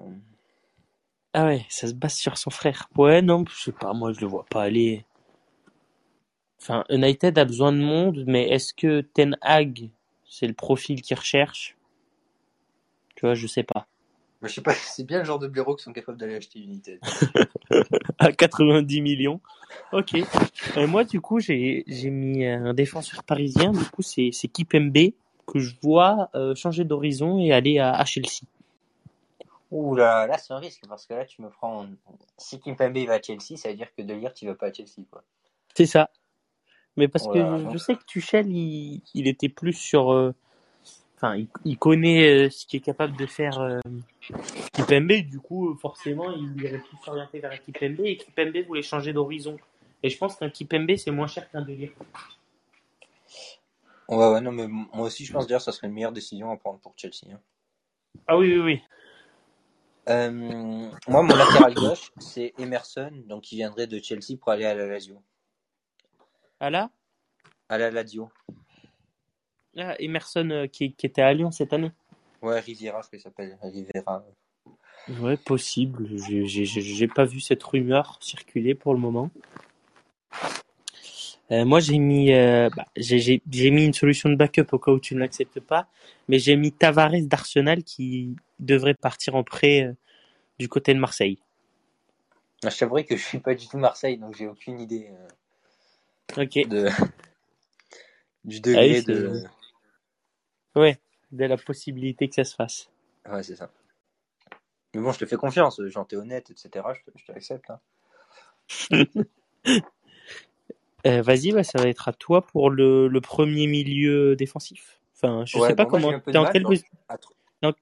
Ah 1.35 1.45
ouais, 1.47 1.67
ça 1.69 1.89
se 1.89 1.93
base 1.95 2.15
sur 2.15 2.39
son 2.39 2.51
frère. 2.51 2.89
Ouais, 2.97 3.21
non, 3.23 3.45
je 3.47 3.61
sais 3.65 3.73
pas, 3.73 3.93
moi 3.93 4.13
je 4.13 4.21
le 4.21 4.27
vois 4.27 4.47
pas 4.47 4.63
aller. 4.63 5.05
Enfin, 6.61 6.85
United 6.89 7.37
a 7.39 7.45
besoin 7.45 7.73
de 7.73 7.79
monde, 7.79 8.25
mais 8.27 8.49
est-ce 8.49 8.73
que 8.73 9.01
Ten 9.03 9.37
Hag, 9.43 9.91
c'est 10.29 10.47
le 10.47 10.55
profil 10.55 11.03
qu'il 11.03 11.17
recherche? 11.19 11.77
Tu 13.17 13.27
vois, 13.27 13.35
je 13.35 13.47
sais 13.47 13.65
pas. 13.65 13.87
Je 14.49 14.55
sais 14.55 14.61
pas, 14.61 14.75
c'est 14.75 15.05
bien 15.05 15.19
le 15.21 15.25
genre 15.25 15.39
de 15.39 15.49
blaireaux 15.49 15.77
qui 15.77 15.85
sont 15.85 15.93
capables 15.93 16.19
d'aller 16.19 16.37
acheter 16.37 16.59
United. 16.61 17.01
À 18.19 18.31
90 18.33 19.01
millions. 19.01 19.41
Ok. 19.93 20.15
Euh, 20.77 20.87
moi, 20.87 21.05
du 21.05 21.21
coup, 21.21 21.41
j'ai 21.41 21.85
j'ai 21.87 22.11
mis 22.11 22.45
un 22.47 22.75
défenseur 22.75 23.25
parisien. 23.25 23.73
Du 23.73 23.85
coup, 23.87 24.03
c'est 24.03 24.31
c'est 24.33 24.49
Kipembe 24.49 25.13
que 25.47 25.59
je 25.59 25.75
vois 25.83 26.29
euh, 26.35 26.55
changer 26.55 26.85
d'horizon 26.85 27.39
et 27.39 27.53
aller 27.53 27.79
à, 27.79 27.93
à 27.95 28.05
Chelsea. 28.05 28.43
Ouh 29.71 29.95
là, 29.97 30.27
là, 30.27 30.37
c'est 30.37 30.53
un 30.53 30.59
risque, 30.59 30.83
parce 30.87 31.07
que 31.07 31.15
là, 31.15 31.25
tu 31.25 31.41
me 31.41 31.49
prends. 31.49 31.87
Si 32.37 32.61
Kimpembe 32.61 32.99
va 33.07 33.15
à 33.15 33.23
Chelsea, 33.23 33.57
ça 33.57 33.71
veut 33.71 33.75
dire 33.75 33.89
que 33.97 34.03
De 34.03 34.13
Ligt, 34.13 34.43
il 34.43 34.49
va 34.49 34.55
pas 34.55 34.67
à 34.67 34.73
Chelsea, 34.73 35.03
quoi. 35.11 35.25
C'est 35.75 35.87
ça. 35.87 36.11
Mais 36.99 37.09
parce 37.09 37.27
que 37.27 37.39
Voilà. 37.39 37.71
je 37.73 37.79
sais 37.79 37.95
que 37.97 38.05
Tuchel, 38.05 38.49
il, 38.51 39.01
il 39.15 39.27
était 39.27 39.49
plus 39.49 39.73
sur. 39.73 40.13
euh, 40.13 40.35
Enfin, 41.23 41.37
il, 41.37 41.47
il 41.65 41.79
connaît 41.79 42.47
euh, 42.47 42.51
ce 42.51 42.67
qui 42.67 42.79
est 42.79 42.81
capable 42.81 43.17
de 43.17 43.27
faire 43.27 43.61
euh, 43.61 43.79
Kipembe. 44.73 45.13
Du 45.31 45.39
coup, 45.39 45.77
forcément, 45.77 46.33
il 46.33 46.61
irait 46.61 46.79
plus 46.81 46.97
s'orienter 47.05 47.39
vers 47.39 47.63
Kipembe. 47.63 48.01
Et 48.01 48.17
Kipembe 48.17 48.57
voulait 48.67 48.83
changer 48.83 49.13
d'horizon. 49.13 49.57
Et 50.03 50.11
je 50.11 50.19
pense 50.19 50.35
qu'un 50.35 50.51
Kipembe, 50.51 50.97
c'est 50.97 51.13
moins 51.13 51.29
cher 51.29 51.49
qu'un 51.49 51.63
Delire. 51.63 51.93
Ouais, 54.09 54.33
ouais, 54.33 54.41
non, 54.41 54.51
mais 54.51 54.67
moi 54.67 55.07
aussi, 55.07 55.25
je 55.25 55.33
pense 55.33 55.47
d'ailleurs 55.47 55.61
que 55.61 55.67
ça 55.67 55.71
serait 55.73 55.87
une 55.87 55.93
meilleure 55.93 56.11
décision 56.11 56.51
à 56.51 56.57
prendre 56.57 56.81
pour 56.81 56.93
Chelsea. 56.97 57.33
hein. 57.33 57.39
Ah 58.27 58.37
oui, 58.37 58.53
oui, 58.55 58.61
oui. 58.61 58.83
Euh, 60.09 60.31
moi, 61.07 61.23
mon 61.23 61.37
latéral 61.37 61.73
gauche, 61.75 62.11
c'est 62.19 62.53
Emerson, 62.59 63.13
donc 63.29 63.43
qui 63.43 63.55
viendrait 63.55 63.87
de 63.87 64.03
Chelsea 64.03 64.37
pour 64.41 64.51
aller 64.51 64.65
à 64.65 64.75
la 64.75 64.89
Lazio. 64.89 65.23
Ah 66.59 66.69
là? 66.69 66.91
À 67.69 67.79
la 67.79 67.93
Lazio. 67.93 68.29
Ah, 69.77 69.95
Emerson 69.99 70.49
euh, 70.51 70.67
qui, 70.67 70.93
qui 70.95 71.07
était 71.07 71.23
à 71.23 71.33
Lyon 71.33 71.51
cette 71.51 71.73
année. 71.73 71.93
Ouais, 72.43 72.61
Riviera, 72.61 73.01
je 73.03 73.07
crois 73.07 73.19
qu'il 73.19 73.21
s'appelle. 73.21 73.59
Riviera. 73.63 74.25
Ouais, 75.21 75.37
possible. 75.37 76.09
J'ai- 76.17 77.09
pas 77.09 77.25
vu 77.25 77.41
cette 77.41 77.63
rumeur 77.63 78.19
circuler 78.21 78.75
pour 78.75 78.95
le 78.95 79.01
moment. 79.01 79.31
Euh, 81.51 81.65
moi, 81.65 81.81
j'ai 81.81 81.99
mis, 81.99 82.33
euh, 82.33 82.71
bah, 82.75 82.87
j'ai 82.97 83.41
mis 83.71 83.85
une 83.85 83.93
solution 83.93 84.29
de 84.31 84.37
backup 84.37 84.67
au 84.73 84.79
cas 84.79 84.93
où 84.93 85.01
tu 85.01 85.15
ne 85.15 85.21
l'acceptes 85.21 85.61
pas, 85.61 85.87
mais 86.29 86.39
j'ai 86.39 86.57
mis 86.57 86.73
Tavares 86.73 87.21
d'Arsenal 87.23 87.83
qui 87.83 88.37
devrait 88.59 88.95
partir 88.95 89.35
en 89.35 89.43
prêt 89.45 89.83
euh, 89.83 89.93
du 90.59 90.69
côté 90.69 90.95
de 90.95 90.99
Marseille. 90.99 91.39
Ah, 92.65 92.71
Je 92.71 92.79
t'avouerai 92.79 93.05
que 93.05 93.17
je 93.17 93.23
suis 93.25 93.41
pas 93.41 93.55
du 93.55 93.67
tout 93.69 93.77
Marseille, 93.79 94.19
donc 94.19 94.37
j'ai 94.37 94.47
aucune 94.47 94.81
idée 94.81 95.11
Ok. 96.39 96.67
de... 96.69 96.89
du 98.45 98.61
Ah 98.61 98.61
degré 98.63 98.89
oui, 98.89 99.03
de. 99.03 99.43
Ouais, 100.75 100.99
de 101.33 101.45
la 101.45 101.57
possibilité 101.57 102.29
que 102.29 102.35
ça 102.35 102.45
se 102.45 102.55
fasse. 102.55 102.91
Ouais, 103.29 103.43
c'est 103.43 103.57
ça. 103.57 103.71
Mais 104.95 105.01
bon, 105.01 105.13
je 105.13 105.19
te 105.19 105.27
fais 105.27 105.37
confiance, 105.37 105.81
Jean, 105.87 106.05
t'es 106.05 106.17
honnête, 106.17 106.51
etc. 106.51 106.71
Je 106.95 107.11
te, 107.11 107.19
je 107.19 107.25
te 107.25 107.33
l'accepte. 107.33 107.71
hein. 107.71 107.81
Euh, 111.05 111.21
Vas-y, 111.21 111.51
bah, 111.51 111.65
ça 111.65 111.81
va 111.83 111.89
être 111.89 112.07
à 112.09 112.13
toi 112.13 112.43
pour 112.47 112.71
le, 112.71 113.09
le 113.09 113.21
premier 113.21 113.67
milieu 113.67 114.37
défensif. 114.37 115.01
Enfin, 115.17 115.45
je 115.45 115.59
Ouais, 115.59 115.67
sais 115.69 115.75
pas 115.75 115.83
moi, 115.83 115.91
comment. 115.91 116.21
T'es 116.21 116.39
en 116.39 116.45
quel, 116.47 116.63
genre, 116.63 117.73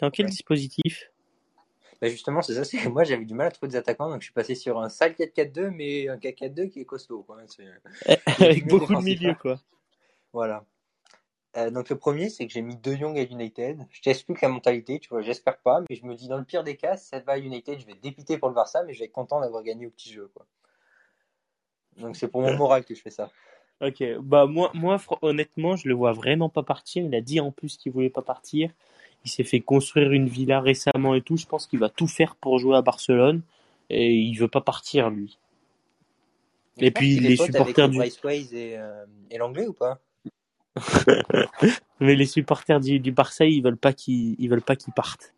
en 0.00 0.10
quel 0.10 0.26
Ouais. 0.26 0.30
dispositif? 0.30 1.10
Bah 2.00 2.08
justement, 2.08 2.40
c'est 2.40 2.54
ça, 2.54 2.62
c'est 2.62 2.78
que 2.78 2.88
moi 2.88 3.02
j'avais 3.02 3.24
du 3.24 3.34
mal 3.34 3.48
à 3.48 3.50
trouver 3.50 3.72
des 3.72 3.76
attaquants, 3.76 4.08
donc 4.08 4.20
je 4.20 4.26
suis 4.26 4.32
passé 4.32 4.54
sur 4.54 4.78
un 4.78 4.88
sale 4.88 5.14
4-4-2, 5.14 5.70
mais 5.70 6.08
un 6.08 6.16
4-4-2 6.16 6.66
qui 6.68 6.80
est 6.80 6.84
costaud. 6.84 7.24
Quoi. 7.24 7.38
C'est- 7.48 7.66
Avec 8.40 8.68
beaucoup 8.68 8.94
de 8.94 9.02
milieux, 9.02 9.30
hein. 9.30 9.38
quoi. 9.40 9.60
Voilà. 10.32 10.64
Euh, 11.58 11.70
donc 11.70 11.88
le 11.88 11.96
premier, 11.96 12.28
c'est 12.30 12.46
que 12.46 12.52
j'ai 12.52 12.62
mis 12.62 12.76
De 12.76 12.94
Jong 12.94 13.18
à 13.18 13.22
United. 13.22 13.84
Je 13.90 14.00
t'explique 14.00 14.40
la 14.40 14.48
mentalité, 14.48 15.00
tu 15.00 15.08
vois, 15.08 15.22
j'espère 15.22 15.58
pas, 15.58 15.80
mais 15.88 15.96
je 15.96 16.04
me 16.06 16.14
dis 16.14 16.28
dans 16.28 16.38
le 16.38 16.44
pire 16.44 16.62
des 16.62 16.76
cas, 16.76 16.96
si 16.96 17.08
ça 17.08 17.18
va 17.20 17.32
à 17.32 17.38
United, 17.38 17.80
je 17.80 17.86
vais 17.86 17.94
dépité 17.94 18.38
pour 18.38 18.48
le 18.48 18.54
Barça, 18.54 18.82
mais 18.84 18.94
je 18.94 19.00
vais 19.00 19.06
être 19.06 19.12
content 19.12 19.40
d'avoir 19.40 19.62
gagné 19.62 19.86
au 19.86 19.90
petit 19.90 20.12
jeu. 20.12 20.30
Quoi. 20.34 20.46
Donc 21.96 22.16
c'est 22.16 22.28
pour 22.28 22.42
mon 22.42 22.56
moral 22.56 22.84
que 22.84 22.94
je 22.94 23.02
fais 23.02 23.10
ça. 23.10 23.30
Ok, 23.80 24.02
bah 24.20 24.46
moi, 24.46 24.70
moi 24.74 24.98
honnêtement, 25.22 25.76
je 25.76 25.88
le 25.88 25.94
vois 25.94 26.12
vraiment 26.12 26.48
pas 26.48 26.62
partir. 26.62 27.04
Il 27.04 27.14
a 27.14 27.20
dit 27.20 27.40
en 27.40 27.50
plus 27.50 27.76
qu'il 27.76 27.92
voulait 27.92 28.10
pas 28.10 28.22
partir. 28.22 28.70
il 29.24 29.30
s'est 29.30 29.44
fait 29.44 29.60
construire 29.60 30.12
une 30.12 30.28
villa 30.28 30.60
récemment 30.60 31.14
et 31.14 31.22
tout. 31.22 31.36
Je 31.36 31.46
pense 31.46 31.66
qu'il 31.66 31.78
va 31.78 31.88
tout 31.88 32.08
faire 32.08 32.34
pour 32.36 32.58
jouer 32.58 32.76
à 32.76 32.82
Barcelone 32.82 33.42
et 33.90 34.12
il 34.12 34.34
veut 34.36 34.48
pas 34.48 34.60
partir 34.60 35.10
lui. 35.10 35.38
Mais 36.80 36.88
Et 36.88 36.90
puis 36.90 37.18
les 37.20 37.36
supporters 37.36 37.84
avec 37.84 38.20
du, 38.20 38.56
et, 38.56 38.78
euh, 38.78 39.04
et 39.30 39.38
l'anglais 39.38 39.66
ou 39.66 39.72
pas? 39.72 40.00
mais 42.00 42.14
les 42.14 42.26
supporters 42.26 42.80
du, 42.80 43.00
du 43.00 43.12
Barça, 43.12 43.44
ils 43.44 43.62
veulent 43.62 43.76
pas 43.76 43.92
qu'il, 43.92 44.36
ils 44.38 44.48
veulent 44.48 44.62
pas 44.62 44.76
qu'il 44.76 44.92
parte. 44.92 45.32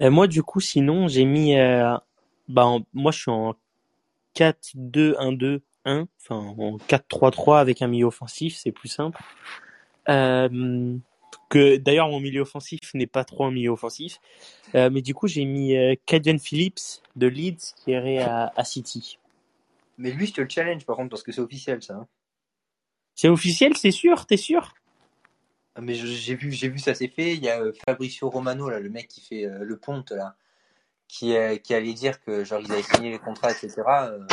Et 0.00 0.10
moi, 0.10 0.26
du 0.26 0.42
coup, 0.42 0.60
sinon, 0.60 1.08
j'ai 1.08 1.24
mis, 1.24 1.58
euh, 1.58 1.96
bah, 2.48 2.76
moi, 2.92 3.12
je 3.12 3.18
suis 3.20 3.30
en 3.30 3.54
4-2-1-2-1, 4.34 5.60
enfin, 5.86 6.36
en 6.36 6.76
4-3-3 6.76 7.58
avec 7.58 7.82
un 7.82 7.88
milieu 7.88 8.06
offensif, 8.06 8.56
c'est 8.56 8.72
plus 8.72 8.88
simple. 8.88 9.20
Euh, 10.08 10.98
que 11.48 11.76
d'ailleurs, 11.76 12.08
mon 12.08 12.20
milieu 12.20 12.42
offensif 12.42 12.80
n'est 12.94 13.06
pas 13.06 13.24
trop 13.24 13.44
un 13.44 13.50
milieu 13.50 13.70
offensif. 13.70 14.20
Euh, 14.74 14.90
mais 14.90 15.02
du 15.02 15.14
coup, 15.14 15.28
j'ai 15.28 15.44
mis 15.44 15.76
euh, 15.76 15.94
Phillips 16.40 17.02
de 17.14 17.26
Leeds 17.26 17.74
qui 17.76 17.92
irait 17.92 18.18
à, 18.18 18.52
à 18.56 18.64
City. 18.64 19.18
Mais 19.98 20.10
lui, 20.10 20.26
je 20.26 20.34
te 20.34 20.40
le 20.40 20.48
challenge 20.48 20.84
par 20.84 20.96
contre, 20.96 21.10
parce 21.10 21.22
que 21.22 21.32
c'est 21.32 21.40
officiel 21.40 21.82
ça. 21.82 22.06
C'est 23.16 23.28
officiel, 23.30 23.76
c'est 23.76 23.92
sûr, 23.92 24.26
t'es 24.26 24.38
sûr? 24.38 24.74
Ah, 25.74 25.80
Mais 25.82 25.94
j'ai 25.94 26.34
vu, 26.36 26.52
j'ai 26.52 26.68
vu 26.68 26.78
ça 26.78 26.94
s'est 26.94 27.08
fait. 27.08 27.34
Il 27.34 27.44
y 27.44 27.50
a 27.50 27.60
euh, 27.60 27.72
Fabricio 27.86 28.30
Romano, 28.30 28.70
là, 28.70 28.80
le 28.80 28.90
mec 28.90 29.08
qui 29.08 29.20
fait 29.22 29.46
euh, 29.46 29.60
le 29.64 29.78
ponte, 29.78 30.12
là, 30.12 30.36
qui, 31.08 31.36
euh, 31.36 31.56
qui 31.58 31.74
allait 31.74 31.94
dire 31.94 32.20
que 32.22 32.44
genre 32.44 32.60
ils 32.60 32.72
avaient 32.72 32.82
signé 32.82 33.10
les 33.10 33.18
contrats, 33.20 33.52
etc. 33.52 33.74
euh, 34.10 34.26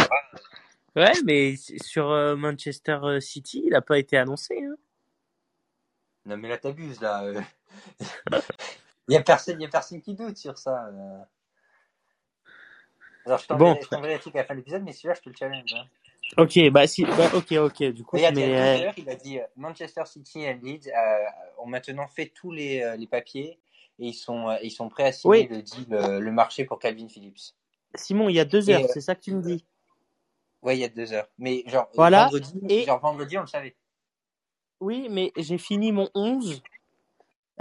Ouais, 0.96 1.14
mais 1.26 1.56
sur 1.58 2.08
Manchester 2.38 3.00
City, 3.22 3.64
il 3.68 3.76
a 3.76 3.82
pas 3.82 4.00
été 4.00 4.18
annoncé. 4.18 4.64
Hein. 4.64 4.76
Non 6.26 6.38
mais 6.38 6.50
là 6.50 6.58
t'abuses 6.58 7.02
là. 7.02 7.24
Il 9.10 9.14
y 9.14 9.18
a 9.18 9.24
personne, 9.24 9.60
il 9.60 9.64
y 9.64 9.68
a 9.68 9.70
personne 9.70 10.02
qui 10.02 10.16
doute 10.16 10.38
sur 10.38 10.58
ça. 10.58 10.90
Alors 13.26 13.40
je 13.40 13.48
Bon, 13.52 13.76
t'enverrai, 13.76 13.88
t'enverrai 13.88 14.16
le 14.16 14.20
truc 14.20 14.36
à 14.36 14.40
la 14.40 14.46
fin 14.46 14.54
de 14.56 14.60
l'épisode, 14.60 14.84
mais 14.84 14.94
celui-là 14.94 15.16
je 15.16 15.22
te 15.22 15.30
le 15.30 15.36
challenge. 15.36 15.74
hein. 15.76 15.88
Ok, 16.38 16.70
bah 16.72 16.88
si, 16.88 17.04
bah, 17.06 17.30
ok, 17.36 17.52
ok, 17.54 17.84
du 17.94 18.04
coup, 18.04 18.18
Regarde, 18.18 18.38
il 18.38 18.44
y 18.44 18.48
mais 18.48 18.58
a 18.58 18.90
euh, 18.90 18.92
il 18.98 19.10
a 19.10 19.16
dit 19.16 19.40
euh, 19.40 19.46
Manchester 19.56 20.04
City 20.06 20.42
et 20.42 20.54
Leeds 20.56 20.88
euh, 20.90 21.26
ont 21.60 21.68
maintenant 21.68 22.08
fait 22.08 22.28
tous 22.28 22.52
les, 22.52 22.82
euh, 22.82 22.96
les 22.96 23.08
papiers 23.08 23.60
et 24.00 24.08
ils 24.08 24.14
sont, 24.14 24.56
ils 24.64 24.72
sont 24.72 24.90
prêts 24.90 25.06
à 25.06 25.12
signer 25.12 25.48
oui, 25.48 25.48
le 25.50 25.62
deal, 25.62 25.88
le 25.90 26.32
marché 26.32 26.66
pour 26.66 26.80
Calvin 26.80 27.08
Phillips. 27.10 27.56
Simon, 27.96 28.30
il 28.30 28.36
y 28.36 28.40
a 28.40 28.46
deux 28.46 28.70
heures, 28.70 28.86
c'est 28.90 29.02
ça 29.02 29.16
que 29.16 29.22
tu 29.22 29.34
me 29.34 29.42
dis. 29.42 29.66
ouais, 30.64 30.78
il 30.78 30.82
y 30.82 30.84
a 30.86 30.90
deux 30.90 31.14
heures. 31.14 31.28
Mais 31.38 31.64
genre 31.68 31.90
Voilà, 31.96 32.26
vendredi, 32.26 32.54
et 32.70 32.84
genre 32.86 33.00
vendredi 33.00 33.38
on 33.38 33.42
le 33.42 33.48
savait. 33.48 33.76
oui, 34.80 35.08
mais 35.10 35.32
j'ai 35.38 35.58
fini 35.58 35.92
mon 35.92 36.10
11 36.16 36.62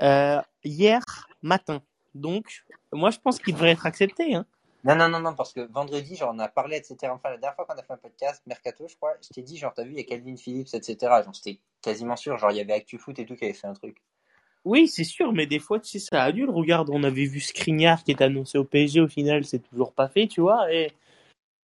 euh, 0.02 0.41
hier 0.64 1.02
matin. 1.43 1.83
Donc, 2.14 2.64
moi, 2.93 3.11
je 3.11 3.19
pense 3.19 3.38
qu'il 3.38 3.55
devrait 3.55 3.71
être 3.71 3.87
accepté. 3.87 4.35
Hein. 4.35 4.47
Non, 4.85 4.97
non, 4.97 5.09
non, 5.09 5.21
non, 5.21 5.35
parce 5.35 5.53
que 5.53 5.61
vendredi, 5.61 6.17
genre, 6.17 6.33
on 6.35 6.39
a 6.41 6.49
parlé, 6.49 6.77
etc. 6.77 6.97
Enfin, 7.12 7.31
la 7.31 7.37
dernière 7.37 7.55
fois 7.55 7.67
qu'on 7.67 7.79
a 7.79 7.83
fait 7.83 7.93
un 7.93 7.99
podcast, 7.99 8.43
Mercato, 8.47 8.89
je 8.89 8.97
crois, 8.97 9.15
je 9.23 9.29
t'ai 9.29 9.43
dit, 9.43 9.57
genre, 9.57 9.73
t'as 9.73 9.85
vu, 9.85 9.93
il 9.93 9.99
y 9.99 10.01
a 10.01 10.05
Calvin 10.05 10.37
Phillips, 10.37 10.75
etc. 10.75 10.97
Genre, 11.25 11.35
c'était 11.35 11.61
quasiment 11.81 12.17
sûr, 12.17 12.37
genre, 12.37 12.51
il 12.51 12.57
y 12.57 12.61
avait 12.61 12.73
ActuFoot 12.73 13.17
et 13.19 13.25
tout 13.25 13.37
qui 13.37 13.45
avait 13.45 13.55
fait 13.55 13.69
un 13.69 13.75
truc. 13.75 14.03
Oui, 14.65 14.89
c'est 14.89 15.05
sûr, 15.05 15.33
mais 15.33 15.47
des 15.47 15.59
fois, 15.59 15.79
tu 15.79 15.89
sais, 15.89 15.99
ça 15.99 16.23
annule. 16.23 16.51
Regarde, 16.51 16.89
on 16.91 17.05
avait 17.05 17.27
vu 17.27 17.41
Skriniar 17.41 18.03
qui 18.03 18.12
est 18.12 18.23
annoncé 18.23 18.59
au 18.59 18.65
PSG, 18.65 19.01
au 19.01 19.09
final, 19.09 19.45
c'est 19.45 19.61
toujours 19.61 19.93
pas 19.93 20.09
fait, 20.09 20.27
tu 20.27 20.41
vois. 20.41 20.73
Et 20.73 20.93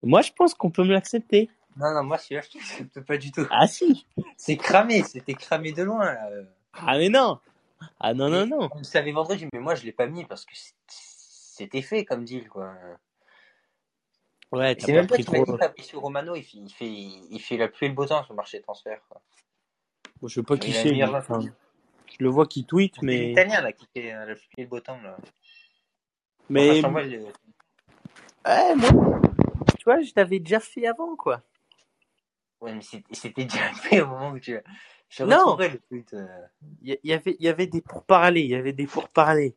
moi, 0.03 0.23
je 0.23 0.33
pense 0.33 0.55
qu'on 0.55 0.71
peut 0.71 0.85
me 0.85 0.93
l'accepter. 0.93 1.49
Non, 1.77 1.93
non, 1.93 2.05
moi, 2.05 2.19
celui-là, 2.19 2.43
je 2.79 2.85
te 2.85 3.01
pas 3.01 3.19
du 3.19 3.31
tout. 3.31 3.47
Ah 3.51 3.67
si. 3.67 4.07
C'est 4.37 4.57
cramé, 4.57 5.03
c'était 5.03 5.35
cramé 5.35 5.73
de 5.73 5.83
loin, 5.83 6.05
là. 6.05 6.29
Ah 6.75 6.99
mais 6.99 7.09
non. 7.09 7.39
Ah 8.01 8.15
non, 8.15 8.29
non, 8.29 8.47
non. 8.47 8.69
on 8.73 8.79
le 8.79 8.85
savait 8.85 9.13
vendredi, 9.13 9.47
mais 9.53 9.61
moi, 9.61 9.75
je 9.75 9.85
l'ai 9.85 9.93
pas 9.93 10.07
mis 10.07 10.25
parce 10.25 10.45
que 10.45 10.55
c'était 10.89 11.83
fait 11.83 12.05
comme 12.05 12.25
deal, 12.25 12.49
quoi. 12.49 12.75
Ouais, 14.51 14.75
c'est 14.79 14.93
pas 14.93 14.99
même 14.99 15.07
pris 15.07 15.25
m'as 15.31 15.41
trop. 15.41 15.53
dit, 15.53 15.59
Fabricio 15.59 16.01
Romano, 16.01 16.35
il 16.35 16.43
fait, 16.43 16.57
il 16.59 16.71
fait, 16.73 16.89
il 16.91 17.41
fait 17.41 17.57
la 17.59 17.69
pluie 17.69 17.87
et 17.87 17.89
le 17.91 17.95
beau 17.95 18.07
temps 18.07 18.23
sur 18.25 18.33
le 18.33 18.37
marché 18.37 18.59
de 18.59 18.63
transfert, 18.63 19.01
quoi. 19.09 19.21
Bon, 20.21 20.29
je 20.29 20.35
sais 20.37 20.43
pas 20.43 20.57
qui 20.57 20.73
c'est, 20.73 20.95
je 20.95 22.17
le 22.21 22.29
vois 22.31 22.47
qui 22.47 22.65
tweet, 22.65 22.95
C'est 22.97 23.05
mais. 23.07 23.29
l'italien, 23.29 23.61
là, 23.61 23.73
qui 23.73 23.87
fait 23.95 24.13
euh, 24.13 24.25
la 24.25 24.35
pluie 24.35 24.49
et 24.57 24.63
le 24.63 24.69
beau 24.69 24.81
temps, 24.81 25.01
là. 25.03 25.17
Enfin, 25.21 25.31
Mais. 26.49 26.81
je 26.81 26.87
Ouais, 28.47 28.75
moi, 28.77 29.21
tu 29.79 29.85
vois, 29.85 30.01
je 30.01 30.13
l'avais 30.17 30.39
déjà 30.39 30.61
fait 30.61 30.87
avant, 30.87 31.15
quoi. 31.17 31.43
Ouais, 32.61 32.73
mais 32.73 32.81
c'était 32.81 33.15
c'était 33.15 33.45
déjà 33.45 33.73
fait 33.75 34.01
au 34.01 34.07
moment 34.07 34.31
où 34.31 34.39
tu. 34.41 34.59
Je 35.11 35.25
Non. 35.25 35.57
le 35.59 35.79
tweet. 35.79 36.15
euh. 36.15 36.27
Il 36.83 36.99
y, 37.03 37.09
y 37.09 37.13
avait, 37.13 37.37
il 37.39 37.45
y 37.45 37.49
avait 37.49 37.67
des 37.67 37.83
pourparlers, 37.83 38.41
il 38.41 38.51
y 38.51 38.55
avait 38.55 38.73
des 38.73 38.87
pourparlers. 38.87 39.55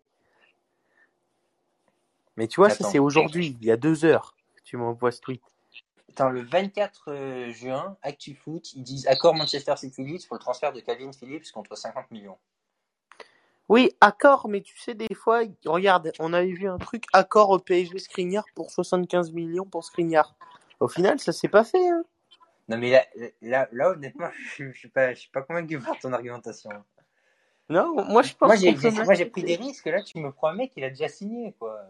Mais 2.37 2.47
tu 2.47 2.59
vois, 2.59 2.69
ça 2.69 2.89
c'est 2.89 2.99
aujourd'hui, 2.99 3.57
il 3.61 3.65
y 3.65 3.71
a 3.71 3.77
deux 3.77 4.03
heures 4.05 4.35
tu 4.71 4.77
m'envoies 4.77 5.11
ce 5.11 5.19
tweet. 5.19 5.43
Attends, 6.09 6.29
le 6.29 6.41
24 6.43 7.03
euh, 7.09 7.51
juin, 7.51 7.97
ActuFoot, 8.03 8.73
ils 8.73 8.83
disent 8.83 9.05
accord 9.07 9.35
Manchester 9.35 9.75
City 9.75 10.01
Leeds 10.01 10.27
pour 10.27 10.35
le 10.35 10.39
transfert 10.39 10.71
de 10.71 10.79
Calvin 10.79 11.11
Phillips 11.11 11.51
contre 11.51 11.77
50 11.77 12.09
millions. 12.09 12.37
Oui, 13.67 13.91
accord, 13.99 14.47
mais 14.47 14.61
tu 14.61 14.77
sais, 14.77 14.93
des 14.93 15.13
fois, 15.13 15.41
regarde, 15.65 16.13
on 16.19 16.31
avait 16.31 16.53
vu 16.53 16.69
un 16.69 16.77
truc, 16.77 17.03
accord 17.11 17.49
au 17.49 17.59
PSG 17.59 17.99
Skriniar 17.99 18.45
pour 18.55 18.71
75 18.71 19.33
millions 19.33 19.65
pour 19.65 19.83
Skriniar. 19.83 20.35
Au 20.79 20.87
final, 20.87 21.19
ça 21.19 21.33
s'est 21.33 21.49
pas 21.49 21.65
fait, 21.65 21.89
hein. 21.89 22.05
Non, 22.69 22.77
mais 22.77 22.91
là, 22.91 23.05
là, 23.41 23.67
là 23.73 23.89
honnêtement, 23.89 24.29
je, 24.55 24.71
je 24.71 24.77
suis 24.77 24.89
pas, 24.89 25.13
je 25.13 25.19
suis 25.19 25.31
pas 25.31 25.41
convaincu 25.41 25.79
par 25.79 25.99
ton 25.99 26.13
argumentation. 26.13 26.69
Non, 27.69 28.05
moi 28.05 28.21
je 28.21 28.33
pense 28.33 28.47
Moi, 28.47 29.15
j'ai 29.15 29.25
pris 29.25 29.43
des 29.43 29.55
risques. 29.55 29.85
Là, 29.85 30.01
tu 30.01 30.17
me 30.17 30.31
prends 30.31 30.47
un 30.47 30.55
mec, 30.55 30.71
il 30.77 30.83
a 30.85 30.89
déjà 30.89 31.09
signé, 31.09 31.53
quoi. 31.59 31.81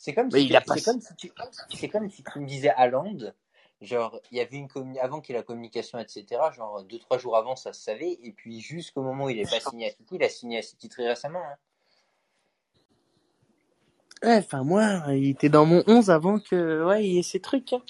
C'est 0.00 0.14
comme 0.14 0.30
si, 0.30 0.48
pas. 0.48 0.60
comme 0.82 0.98
tu, 1.18 1.30
c'est 1.74 1.88
comme 1.90 2.08
si 2.08 2.24
tu 2.24 2.40
me 2.40 2.46
disais 2.46 2.70
Haaland, 2.70 3.34
genre, 3.82 4.18
il 4.30 4.38
y 4.38 4.40
avait 4.40 4.56
une 4.56 4.66
communi- 4.66 4.98
avant 4.98 5.20
qu'il 5.20 5.34
y 5.34 5.36
ait 5.36 5.40
la 5.40 5.44
communication, 5.44 5.98
etc. 5.98 6.24
Genre, 6.56 6.82
deux, 6.84 6.98
trois 6.98 7.18
jours 7.18 7.36
avant, 7.36 7.54
ça 7.54 7.74
se 7.74 7.82
savait. 7.82 8.18
Et 8.22 8.32
puis, 8.32 8.60
jusqu'au 8.60 9.02
moment 9.02 9.26
où 9.26 9.28
il 9.28 9.36
n'est 9.36 9.42
pas 9.42 9.60
signé 9.60 9.88
à 9.88 9.90
City, 9.90 10.14
il 10.14 10.22
a 10.24 10.30
signé 10.30 10.56
à 10.58 10.62
City 10.62 10.88
très 10.88 11.06
récemment. 11.06 11.42
hein. 11.42 11.56
Ouais, 14.22 14.38
enfin, 14.38 14.64
moi, 14.64 15.02
il 15.08 15.28
était 15.28 15.50
dans 15.50 15.66
mon 15.66 15.84
11 15.86 16.10
avant 16.10 16.38
que, 16.38 16.82
ouais, 16.86 17.04
il 17.04 17.12
y 17.16 17.18
ait 17.18 17.22
ces 17.22 17.40
trucs, 17.40 17.74
hein. 17.74 17.82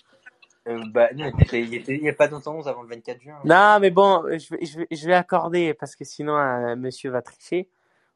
Euh, 0.67 0.83
bah, 0.89 1.11
non, 1.15 1.31
il 1.53 2.01
n'y 2.03 2.09
a 2.09 2.13
pas 2.13 2.27
longtemps 2.27 2.57
11 2.57 2.67
avant 2.67 2.83
le 2.83 2.89
24 2.89 3.21
juin. 3.21 3.39
Non, 3.45 3.79
mais 3.81 3.91
bon, 3.91 4.25
je 4.37 4.55
vais, 4.57 4.67
je 4.67 4.79
vais, 4.79 4.87
je 4.91 5.07
vais 5.07 5.15
accorder 5.15 5.75
parce 5.75 5.95
que 5.95 6.05
sinon, 6.05 6.37
euh, 6.37 6.75
monsieur 6.75 7.11
va 7.11 7.23
tricher. 7.23 7.69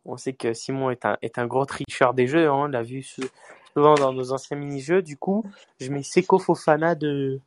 On 0.05 0.17
sait 0.17 0.33
que 0.35 0.53
Simon 0.53 0.91
est 0.91 1.05
un, 1.07 1.17
est 1.23 1.39
un 1.39 1.47
gros 1.47 1.65
tricheur 1.65 2.13
des 2.13 2.27
jeux, 2.27 2.49
hein, 2.49 2.55
on 2.55 2.67
l'a 2.67 2.83
vu 2.83 3.03
sou- 3.03 3.23
souvent 3.75 3.95
dans 3.95 4.13
nos 4.13 4.33
anciens 4.33 4.57
mini-jeux. 4.57 5.03
Du 5.03 5.17
coup, 5.17 5.45
je 5.81 5.91
mets 5.91 6.03
Seko 6.03 6.39
Fofana 6.39 6.95
de, 6.95 7.41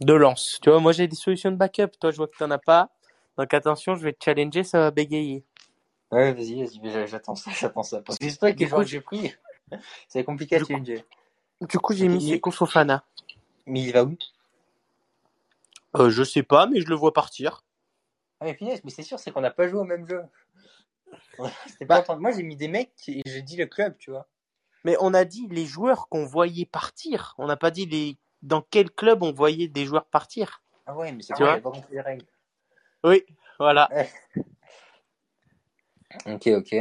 de 0.00 0.12
lance. 0.14 0.58
Tu 0.62 0.70
vois, 0.70 0.80
moi 0.80 0.92
j'ai 0.92 1.08
des 1.08 1.16
solutions 1.16 1.50
de 1.50 1.56
backup. 1.56 1.88
Toi, 2.00 2.10
je 2.10 2.16
vois 2.16 2.28
que 2.28 2.36
t'en 2.36 2.50
as 2.50 2.58
pas. 2.58 2.90
Donc 3.36 3.52
attention, 3.54 3.94
je 3.94 4.04
vais 4.04 4.12
te 4.12 4.24
challenger, 4.24 4.64
ça 4.64 4.78
va 4.78 4.90
bégayer. 4.90 5.44
Ouais, 6.10 6.32
vas-y, 6.34 6.62
vas-y, 6.62 7.08
j'attends 7.08 7.34
ça, 7.34 7.50
j'attends 7.58 7.82
ça. 7.82 8.02
Parce 8.02 8.18
que 8.18 8.28
c'est 8.28 8.40
vrai 8.40 8.54
que 8.54 8.84
j'ai 8.84 9.00
pris, 9.00 9.34
c'est 10.08 10.24
compliqué 10.24 10.56
à 10.56 10.64
challenger. 10.64 11.04
du 11.62 11.78
coup, 11.78 11.94
j'ai 11.94 12.08
mis 12.08 12.30
Seko 12.34 12.50
Fofana. 12.50 13.04
mais 13.66 13.80
il 13.80 13.92
va 13.92 14.04
où? 14.04 14.16
Euh, 15.96 16.10
je 16.10 16.22
sais 16.22 16.42
pas, 16.42 16.66
mais 16.66 16.80
je 16.80 16.88
le 16.88 16.94
vois 16.94 17.12
partir. 17.12 17.64
Ah, 18.40 18.46
mais 18.46 18.54
finesse, 18.54 18.82
mais 18.82 18.90
c'est 18.90 19.02
sûr, 19.02 19.18
c'est 19.18 19.30
qu'on 19.30 19.40
n'a 19.40 19.50
pas 19.50 19.68
joué 19.68 19.78
au 19.78 19.84
même 19.84 20.06
jeu. 20.08 20.22
Pas 21.86 22.02
Bah. 22.02 22.16
Moi, 22.18 22.32
j'ai 22.32 22.42
mis 22.42 22.56
des 22.56 22.68
mecs 22.68 22.92
et 23.08 23.22
j'ai 23.26 23.42
dit 23.42 23.56
le 23.56 23.66
club, 23.66 23.96
tu 23.98 24.10
vois. 24.10 24.26
Mais 24.84 24.96
on 25.00 25.14
a 25.14 25.24
dit 25.24 25.46
les 25.50 25.66
joueurs 25.66 26.08
qu'on 26.08 26.24
voyait 26.24 26.66
partir. 26.66 27.34
On 27.38 27.46
n'a 27.46 27.56
pas 27.56 27.70
dit 27.70 27.86
les, 27.86 28.16
dans 28.42 28.62
quel 28.62 28.90
club 28.90 29.22
on 29.22 29.32
voyait 29.32 29.68
des 29.68 29.84
joueurs 29.84 30.06
partir. 30.06 30.62
Ah 30.86 30.96
ouais, 30.96 31.12
mais 31.12 31.22
c'est 31.22 31.34
j'avais 31.36 31.60
pas 31.60 31.72
les 31.90 32.00
règles. 32.00 32.26
Oui, 33.04 33.24
voilà. 33.58 33.88
Ok, 36.26 36.46
ok. 36.48 36.74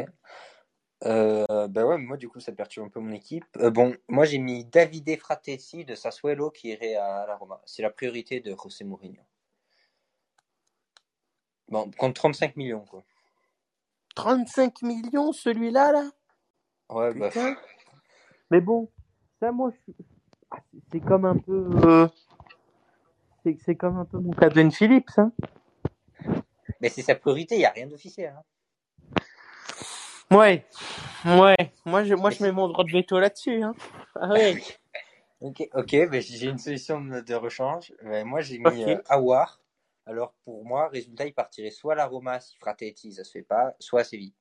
Euh, 1.06 1.68
bah 1.68 1.86
ouais, 1.86 1.98
moi, 1.98 2.18
du 2.18 2.30
coup, 2.30 2.40
ça 2.40 2.52
perturbe 2.52 2.88
un 2.88 2.90
peu 2.90 3.00
mon 3.00 3.12
équipe. 3.12 3.46
Euh, 3.58 3.72
bon, 3.72 3.96
moi, 4.08 4.26
j'ai 4.26 4.38
mis 4.38 4.66
Davide 4.66 5.18
Fratesi 5.18 5.84
de 5.84 5.96
Sassuolo 5.96 6.52
qui 6.52 6.70
irait 6.70 6.96
à 6.96 7.26
la 7.26 7.36
Roma. 7.36 7.62
C'est 7.66 7.82
la 7.82 7.90
priorité 7.90 8.40
de 8.40 8.56
José 8.62 8.84
Mourinho. 8.84 9.24
Bon, 11.70 11.90
contre 11.98 12.16
35 12.16 12.56
millions, 12.56 12.86
quoi. 12.86 13.04
35 14.16 14.82
millions 14.82 15.32
celui-là, 15.32 15.92
là? 15.92 16.12
Ouais, 16.90 17.14
bah. 17.14 17.30
Mais 18.52 18.62
bon, 18.62 18.90
ça, 19.40 19.52
moi, 19.52 19.72
ah, 20.52 20.58
c'est 20.92 21.00
comme 21.00 21.26
un 21.26 21.38
peu. 21.38 21.70
euh, 21.86 22.08
C'est 23.44 23.58
c'est 23.66 23.76
comme 23.76 23.98
un 23.98 24.06
peu 24.06 24.20
mon 24.20 24.32
Cadwen 24.34 24.72
Phillips. 24.72 25.18
Hein. 25.18 25.32
Mais 26.82 26.90
c'est 26.90 27.02
sa 27.02 27.16
priorité, 27.16 27.56
il 27.56 27.60
n'y 27.60 27.66
a 27.66 27.72
rien 27.72 27.88
d'officiel. 27.88 28.36
Hein. 28.38 28.44
Ouais, 30.30 30.66
ouais. 31.26 31.56
Moi, 31.86 32.04
je, 32.04 32.14
moi, 32.14 32.30
Mais 32.30 32.36
je 32.36 32.44
mets 32.44 32.52
mon 32.52 32.68
droit 32.68 32.84
de 32.84 32.92
veto 32.92 33.20
là-dessus. 33.20 33.64
Hein. 33.64 33.74
Ah 34.16 34.30
ouais. 34.30 34.62
Ok, 35.42 35.68
ok, 35.74 36.10
bah, 36.12 36.20
j'ai 36.20 36.46
une 36.50 36.60
solution 36.60 37.02
de, 37.02 37.20
de 37.22 37.34
rechange. 37.34 37.92
Moi, 38.04 38.42
j'ai 38.42 38.60
mis 38.60 38.84
euh, 38.84 39.02
Awar 39.10 39.60
Alors 40.06 40.36
pour 40.46 40.64
moi, 40.64 40.88
résultat, 40.90 41.26
il 41.26 41.34
partirait 41.34 41.72
soit 41.72 41.94
à 41.94 41.96
la 41.96 42.06
Roma 42.06 42.40
si 42.40 42.56
Fratetti, 42.58 43.14
ça 43.14 43.24
se 43.24 43.32
fait 43.32 43.42
pas, 43.42 43.74
soit 43.80 44.02
à 44.02 44.04
Séville. 44.04 44.36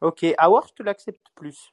Ok, 0.00 0.24
Awar, 0.38 0.68
je 0.68 0.74
te 0.74 0.82
l'accepte 0.84 1.26
plus. 1.34 1.72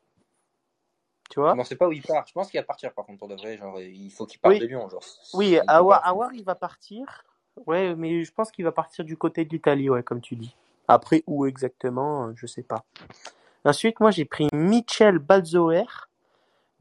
Tu 1.30 1.40
vois 1.40 1.56
Je 1.56 1.74
ne 1.74 1.78
pas 1.78 1.88
où 1.88 1.92
il 1.92 2.02
part. 2.02 2.26
Je 2.28 2.34
pense 2.34 2.50
qu'il 2.52 2.60
va 2.60 2.66
partir 2.66 2.94
par 2.94 3.06
contre 3.06 3.20
pour 3.20 3.28
de 3.28 3.36
vrai. 3.36 3.58
Genre, 3.58 3.80
il 3.80 4.12
faut 4.12 4.26
qu'il 4.26 4.40
parte 4.40 4.54
Oui. 4.54 4.60
de 4.60 4.66
Lyon. 4.66 4.88
Genre. 4.90 5.04
Oui, 5.34 5.58
Awar, 5.68 6.06
Awar, 6.06 6.34
il 6.34 6.44
va 6.44 6.56
partir. 6.56 7.24
Ouais, 7.66 7.96
mais 7.96 8.24
je 8.24 8.32
pense 8.34 8.52
qu'il 8.52 8.66
va 8.66 8.72
partir 8.72 9.06
du 9.06 9.18
côté 9.18 9.46
de 9.46 9.50
l'Italie, 9.50 9.90
ouais, 9.90 10.04
comme 10.04 10.22
tu 10.22 10.36
dis. 10.36 10.56
Après, 10.88 11.24
où 11.26 11.46
exactement, 11.46 12.28
euh, 12.28 12.34
je 12.36 12.46
sais 12.46 12.64
pas. 12.64 12.84
Ensuite, 13.64 14.00
moi, 14.00 14.12
j'ai 14.12 14.26
pris 14.26 14.48
Michel 14.54 15.18
Balzoer 15.20 15.86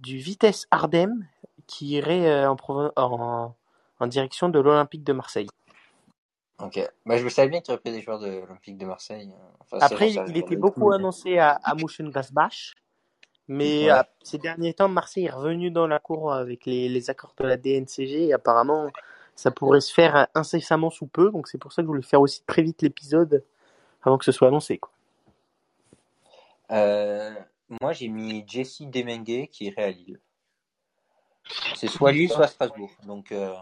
du 0.01 0.19
Vitesse 0.19 0.67
Ardem 0.71 1.27
qui 1.67 1.87
irait 1.91 2.29
euh, 2.29 2.51
en, 2.51 2.57
proven- 2.57 2.93
en, 2.97 3.55
en 4.01 4.07
direction 4.07 4.51
de 4.51 4.59
l'Olympique 4.59 5.05
de 5.05 5.13
Marseille. 5.15 5.49
Ok. 6.59 6.79
Bah, 7.07 7.17
je 7.17 7.29
savais 7.29 7.49
bien 7.49 7.61
qu'il 7.61 7.71
y 7.71 7.73
aurait 7.73 7.81
pris 7.81 7.93
des 7.93 8.03
joueurs 8.03 8.19
de 8.19 8.29
l'Olympique 8.41 8.77
de 8.77 8.85
Marseille. 8.85 9.33
Enfin, 9.61 9.81
ça, 9.81 9.87
Après, 9.87 10.13
il 10.13 10.37
était 10.37 10.57
beaucoup 10.57 10.93
annoncé 10.93 11.39
à, 11.39 11.59
à 11.63 11.75
mais 13.49 13.85
Ouais. 13.85 13.91
euh, 13.99 14.03
ces 14.23 14.39
derniers 14.39 14.75
temps, 14.75 14.89
Marseille 14.89 15.27
est 15.27 15.31
revenu 15.31 15.71
dans 15.71 15.87
la 15.87 15.99
cour 15.99 16.33
avec 16.33 16.65
les, 16.67 16.89
les 16.89 17.11
accords 17.11 17.35
de 17.39 17.45
la 17.47 17.57
DNCG 17.57 18.27
et 18.29 18.33
apparemment, 18.33 18.91
ça 19.37 19.51
pourrait 19.51 19.81
se 19.81 19.93
faire 19.93 20.29
incessamment 20.35 20.91
sous 20.91 21.07
peu, 21.07 21.31
donc 21.31 21.49
c'est 21.49 21.59
pour 21.59 21.73
ça 21.73 21.83
que 21.83 21.87
je 21.87 21.89
voulais 21.89 22.03
faire 22.03 22.21
aussi 22.21 22.43
très 22.47 22.63
vite 22.63 22.83
l'épisode 22.83 23.45
avant 24.03 24.19
que 24.19 24.25
ce 24.25 24.33
soit 24.33 24.49
annoncé. 24.49 24.79
Quoi. 24.79 24.91
Euh, 26.71 27.35
moi, 27.81 27.93
j'ai 27.93 28.09
mis 28.09 28.45
Jesse 28.47 28.83
Demengue 28.83 29.49
qui 29.51 29.67
irait 29.67 29.85
à 29.85 29.91
Lille. 29.91 30.21
C'est 31.75 31.89
soit 31.89 32.13
Lille, 32.13 32.31
soit 32.31 32.47
Strasbourg. 32.47 32.91
Donc, 33.05 33.31
euh, 33.33 33.53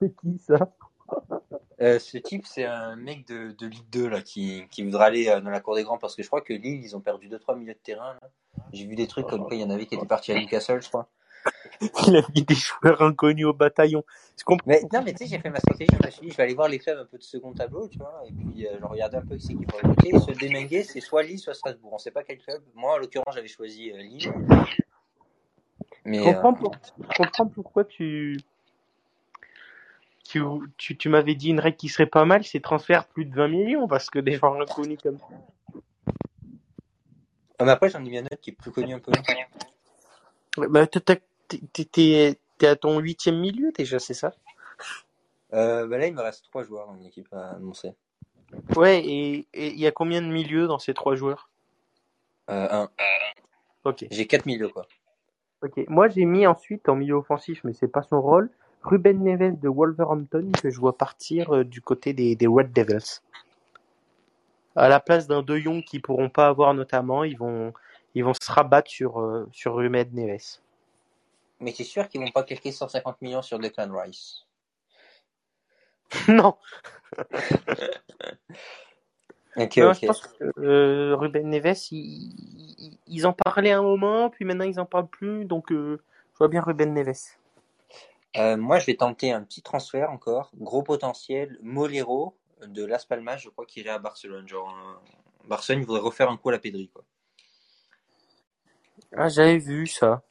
C'est 0.00 0.14
qui 0.20 0.38
ça? 0.38 0.72
euh, 1.80 1.98
ce 1.98 2.18
type, 2.18 2.46
c'est 2.46 2.64
un 2.64 2.96
mec 2.96 3.26
de, 3.26 3.52
de 3.52 3.66
Ligue 3.66 3.88
2 3.90 4.08
là, 4.08 4.20
qui, 4.22 4.66
qui 4.70 4.82
voudra 4.82 5.06
aller 5.06 5.28
euh, 5.28 5.40
dans 5.40 5.50
la 5.50 5.60
cour 5.60 5.74
des 5.76 5.82
grands 5.84 5.98
parce 5.98 6.14
que 6.16 6.22
je 6.22 6.28
crois 6.28 6.40
que 6.42 6.52
Lille, 6.52 6.82
ils 6.84 6.96
ont 6.96 7.00
perdu 7.00 7.28
2-3 7.28 7.58
milieux 7.58 7.74
de 7.74 7.78
terrain. 7.78 8.14
là. 8.20 8.30
J'ai 8.72 8.86
vu 8.86 8.94
des 8.96 9.06
trucs 9.06 9.26
comme 9.26 9.44
quoi 9.44 9.54
il 9.54 9.60
y 9.60 9.64
en 9.64 9.70
avait 9.70 9.86
qui 9.86 9.94
étaient 9.94 10.06
partis 10.06 10.32
à 10.32 10.34
Newcastle, 10.38 10.82
je 10.82 10.88
crois. 10.88 11.08
Il 12.06 12.16
a 12.16 12.22
mis 12.34 12.42
des 12.42 12.54
joueurs 12.54 13.00
inconnus 13.00 13.46
au 13.46 13.54
bataillon. 13.54 14.04
Je 14.38 14.44
comprends. 14.44 14.64
Mais 14.66 14.82
non, 14.92 15.02
mais 15.02 15.12
tu 15.12 15.24
sais, 15.24 15.26
j'ai 15.26 15.38
fait 15.38 15.48
ma 15.48 15.58
stratégie. 15.58 15.90
Je 15.98 16.06
me 16.06 16.10
suis 16.10 16.20
dit, 16.26 16.30
je 16.30 16.36
vais 16.36 16.42
aller 16.42 16.54
voir 16.54 16.68
les 16.68 16.78
clubs 16.78 16.98
un 16.98 17.06
peu 17.06 17.16
de 17.16 17.22
second 17.22 17.54
tableau, 17.54 17.88
tu 17.88 17.98
vois. 17.98 18.22
Et 18.26 18.32
puis, 18.32 18.66
euh, 18.66 18.76
je 18.78 18.84
regardais 18.84 19.16
un 19.16 19.22
peu 19.24 19.36
qui 19.36 19.46
c'est 19.46 19.54
qui 19.54 19.64
pourrait. 19.64 19.82
Ce 20.20 20.38
Demengue, 20.38 20.82
c'est 20.82 21.00
soit 21.00 21.22
Lille, 21.22 21.38
soit 21.38 21.54
Strasbourg. 21.54 21.94
On 21.94 21.98
sait 21.98 22.10
pas 22.10 22.22
quel 22.22 22.38
club. 22.38 22.62
Moi, 22.74 22.92
en 22.94 22.98
l'occurrence, 22.98 23.34
j'avais 23.34 23.48
choisi 23.48 23.90
euh, 23.90 23.96
Lille. 23.96 24.30
Mais, 26.04 26.18
Je 26.18 26.24
comprends, 26.24 26.52
pour- 26.54 26.74
je 26.98 27.16
comprends 27.16 27.46
pourquoi 27.46 27.84
tu, 27.84 28.36
tu, 30.30 30.40
tu, 30.76 30.96
tu 30.96 31.08
m'avais 31.08 31.34
dit 31.34 31.48
une 31.48 31.58
règle 31.58 31.76
qui 31.76 31.88
serait 31.88 32.06
pas 32.06 32.24
mal, 32.24 32.44
c'est 32.44 32.60
transfert 32.60 33.04
plus 33.08 33.24
de 33.24 33.34
20 33.34 33.48
millions, 33.48 33.88
parce 33.88 34.10
que 34.10 34.20
des 34.20 34.32
joueurs 34.32 34.60
inconnus 34.60 34.98
comme 35.02 35.18
ça. 35.18 35.26
ah, 37.58 37.64
mais 37.64 37.72
après, 37.72 37.90
j'en 37.90 38.04
ai 38.04 38.10
mis 38.10 38.18
un 38.18 38.24
autre 38.26 38.40
qui 38.40 38.50
est 38.50 38.52
plus 38.52 38.70
connu 38.70 38.94
un 38.94 39.00
peu. 39.00 39.10
Ouais, 40.56 40.68
Bah, 40.68 40.86
t'es, 40.86 42.38
à 42.62 42.76
ton 42.76 43.00
huitième 43.00 43.40
milieu 43.40 43.72
déjà, 43.72 43.98
c'est 43.98 44.14
ça? 44.14 44.32
Euh, 45.52 45.88
bah 45.88 45.98
là, 45.98 46.06
il 46.06 46.14
me 46.14 46.22
reste 46.22 46.44
trois 46.44 46.62
joueurs 46.62 46.86
dans 46.86 46.94
l'équipe 46.94 47.26
à 47.32 47.56
annoncer. 47.56 47.92
Ouais, 48.76 49.02
et 49.04 49.48
et 49.52 49.72
il 49.72 49.80
y 49.80 49.86
a 49.88 49.90
combien 49.90 50.22
de 50.22 50.28
milieux 50.28 50.68
dans 50.68 50.78
ces 50.78 50.94
trois 50.94 51.16
joueurs? 51.16 51.50
Euh, 52.50 52.68
un. 52.70 52.88
Ok. 53.82 54.06
J'ai 54.12 54.28
quatre 54.28 54.46
milieux, 54.46 54.68
quoi. 54.68 54.86
Ok. 55.62 55.84
Moi, 55.88 56.08
j'ai 56.08 56.24
mis 56.24 56.46
ensuite 56.46 56.88
en 56.88 56.94
milieu 56.94 57.14
offensif, 57.14 57.62
mais 57.64 57.72
c'est 57.72 57.88
pas 57.88 58.02
son 58.02 58.20
rôle, 58.22 58.50
Ruben 58.82 59.22
Neves 59.22 59.60
de 59.60 59.68
Wolverhampton 59.68 60.50
que 60.62 60.70
je 60.70 60.80
vois 60.80 60.96
partir 60.96 61.54
euh, 61.54 61.64
du 61.64 61.80
côté 61.80 62.12
des, 62.12 62.34
des 62.34 62.46
Red 62.46 62.72
Devils. 62.72 63.20
À 64.76 64.88
la 64.88 65.00
place 65.00 65.26
d'un 65.26 65.42
De 65.42 65.58
Jong 65.58 65.82
qu'ils 65.82 66.00
pourront 66.00 66.30
pas 66.30 66.46
avoir 66.46 66.74
notamment, 66.74 67.24
ils 67.24 67.36
vont 67.36 67.72
ils 68.14 68.24
vont 68.24 68.34
se 68.34 68.50
rabattre 68.50 68.90
sur 68.90 69.20
euh, 69.20 69.48
sur 69.52 69.76
Ruben 69.76 70.08
Neves. 70.12 70.60
Mais 71.60 71.72
c'est 71.72 71.84
sûr 71.84 72.08
qu'ils 72.08 72.20
vont 72.20 72.30
pas 72.30 72.42
claquer 72.42 72.72
150 72.72 73.20
millions 73.20 73.42
sur 73.42 73.58
Declan 73.58 73.90
Rice? 73.92 74.46
non, 76.28 76.56
Ok, 79.56 79.76
non, 79.78 79.92
je 79.92 80.06
pense 80.06 80.20
que 80.22 80.44
euh, 80.58 81.16
Ruben 81.16 81.48
Neves, 81.48 81.90
ils, 81.90 83.26
en 83.26 83.32
parlaient 83.32 83.72
un 83.72 83.82
moment, 83.82 84.30
puis 84.30 84.44
maintenant 84.44 84.64
ils 84.64 84.78
en 84.78 84.86
parlent 84.86 85.08
plus, 85.08 85.44
donc 85.44 85.72
euh, 85.72 86.00
je 86.32 86.38
vois 86.38 86.48
bien 86.48 86.62
Ruben 86.62 86.94
Neves. 86.94 87.36
Euh, 88.36 88.56
moi, 88.56 88.78
je 88.78 88.86
vais 88.86 88.96
tenter 88.96 89.32
un 89.32 89.42
petit 89.42 89.62
transfert 89.62 90.10
encore. 90.10 90.50
Gros 90.56 90.82
potentiel. 90.82 91.58
Molero 91.62 92.36
de 92.66 92.84
Las 92.84 93.04
Palmas, 93.04 93.38
je 93.38 93.48
crois 93.48 93.66
qu'il 93.66 93.82
irait 93.84 93.94
à 93.94 93.98
Barcelone. 93.98 94.46
Genre, 94.46 94.68
euh, 94.68 95.48
Barcelone, 95.48 95.80
il 95.80 95.86
voudrait 95.86 96.00
refaire 96.00 96.30
un 96.30 96.36
coup 96.36 96.50
à 96.50 96.52
la 96.52 96.58
Pedri, 96.58 96.88
quoi. 96.88 97.04
Ah, 99.16 99.28
j'avais 99.28 99.58
vu 99.58 99.86
ça. 99.86 100.22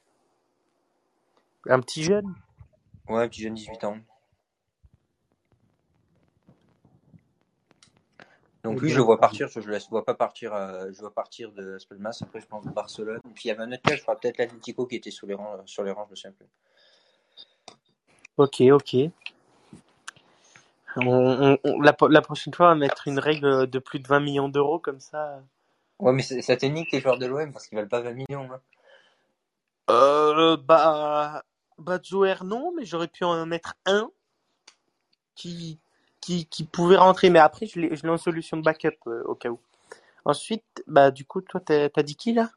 Un 1.67 1.81
petit 1.81 2.03
jeune. 2.03 2.33
Ouais, 3.09 3.23
un 3.23 3.27
petit 3.27 3.41
jeune 3.41 3.55
18 3.55 3.83
ans. 3.83 3.97
Donc 8.63 8.81
lui, 8.81 8.89
je 8.89 8.97
le 8.97 9.03
vois 9.03 9.19
partir. 9.19 9.47
Je 9.47 9.59
ne 9.59 9.65
le 9.65 9.79
vois 9.89 10.05
pas 10.05 10.13
partir. 10.13 10.53
euh, 10.53 10.91
je 10.91 10.99
vois 10.99 11.13
partir 11.13 11.51
de 11.53 11.63
Las 11.63 11.85
Palmas. 11.85 12.17
Après, 12.21 12.39
je 12.39 12.45
pense 12.45 12.65
de 12.65 12.71
Barcelone. 12.71 13.19
Puis 13.33 13.45
il 13.45 13.47
y 13.47 13.51
avait 13.51 13.63
un 13.63 13.71
autre 13.71 13.81
club, 13.81 13.97
je 13.97 14.03
crois 14.03 14.19
peut-être 14.19 14.37
l'Atlético 14.37 14.85
qui 14.85 14.95
était 14.95 15.11
sur 15.11 15.27
les 15.27 15.33
rangs. 15.33 15.65
Sur 15.65 15.83
les 15.83 15.91
rangs, 15.91 16.05
je 16.05 16.11
me 16.11 16.15
souviens 16.15 16.31
plus. 16.33 16.47
Ok, 18.39 18.61
ok. 18.71 18.95
On, 20.95 21.05
on- 21.07 21.57
on- 21.65 21.81
la, 21.81 21.93
la 22.09 22.21
prochaine 22.21 22.53
fois, 22.53 22.67
on 22.67 22.69
va 22.69 22.75
mettre 22.75 23.07
une 23.09 23.19
règle 23.19 23.67
de 23.67 23.79
plus 23.79 23.99
de 23.99 24.07
20 24.07 24.21
millions 24.21 24.47
d'euros 24.47 24.79
comme 24.79 25.01
ça. 25.01 25.41
Ouais, 25.99 26.13
mais 26.13 26.23
c'est- 26.23 26.41
ça 26.41 26.55
te 26.55 26.65
nique 26.65 26.91
les 26.93 27.01
joueurs 27.01 27.17
de 27.17 27.25
l'OM 27.25 27.51
parce 27.51 27.67
qu'ils 27.67 27.75
valent 27.77 27.89
pas 27.89 27.99
20 27.99 28.13
millions. 28.13 28.49
hein. 28.49 28.61
Euh, 29.89 30.55
bah, 30.55 31.43
bah, 31.77 31.99
Jouer, 32.01 32.35
non, 32.45 32.71
mais 32.77 32.85
j'aurais 32.85 33.09
pu 33.09 33.25
en 33.25 33.45
mettre 33.45 33.73
un 33.85 34.09
qui, 35.35 35.79
qui, 36.21 36.45
qui 36.45 36.63
pouvait 36.63 36.95
rentrer. 36.95 37.29
Mais 37.29 37.39
après, 37.39 37.65
je 37.65 37.77
l'ai, 37.81 37.93
je 37.95 38.03
l'ai 38.03 38.09
en 38.09 38.17
solution 38.17 38.55
de 38.55 38.61
backup 38.63 38.95
euh, 39.07 39.21
au 39.25 39.35
cas 39.35 39.49
où. 39.49 39.59
Ensuite, 40.23 40.63
bah, 40.87 41.11
du 41.11 41.25
coup, 41.25 41.41
toi, 41.41 41.59
t'as, 41.59 41.89
t'as 41.89 42.03
dit 42.03 42.15
qui 42.15 42.31
là? 42.33 42.49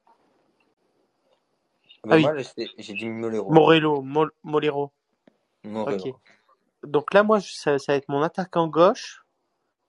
Bah, 2.05 2.11
Ah 2.13 2.17
oui. 2.17 2.23
moi, 2.23 2.35
là, 2.35 2.43
j'ai 2.79 2.95
dit 2.95 3.09
Molero. 3.09 3.51
Morello, 3.51 4.03
Mol- 4.03 4.33
Molero. 4.45 4.93
Donc 5.65 7.15
là, 7.15 7.23
moi, 7.23 7.41
ça, 7.41 7.79
ça 7.79 7.93
va 7.93 7.97
être 7.97 8.09
mon 8.09 8.23
attaquant 8.23 8.67
gauche. 8.69 9.25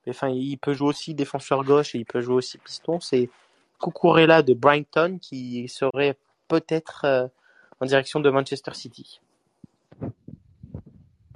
Enfin, 0.08 0.28
il 0.28 0.58
peut 0.58 0.74
jouer 0.74 0.88
aussi 0.88 1.14
défenseur 1.14 1.64
gauche 1.64 1.94
et 1.94 1.98
il 1.98 2.04
peut 2.04 2.20
jouer 2.20 2.36
aussi 2.36 2.58
piston. 2.58 3.00
C'est 3.00 3.30
Cucurella 3.80 4.42
de 4.42 4.54
Brighton 4.54 5.18
qui 5.20 5.66
serait 5.68 6.16
peut-être 6.48 7.04
euh, 7.04 7.26
en 7.80 7.86
direction 7.86 8.20
de 8.20 8.30
Manchester 8.30 8.74
City. 8.74 9.20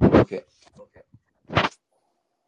Ok. 0.01 0.44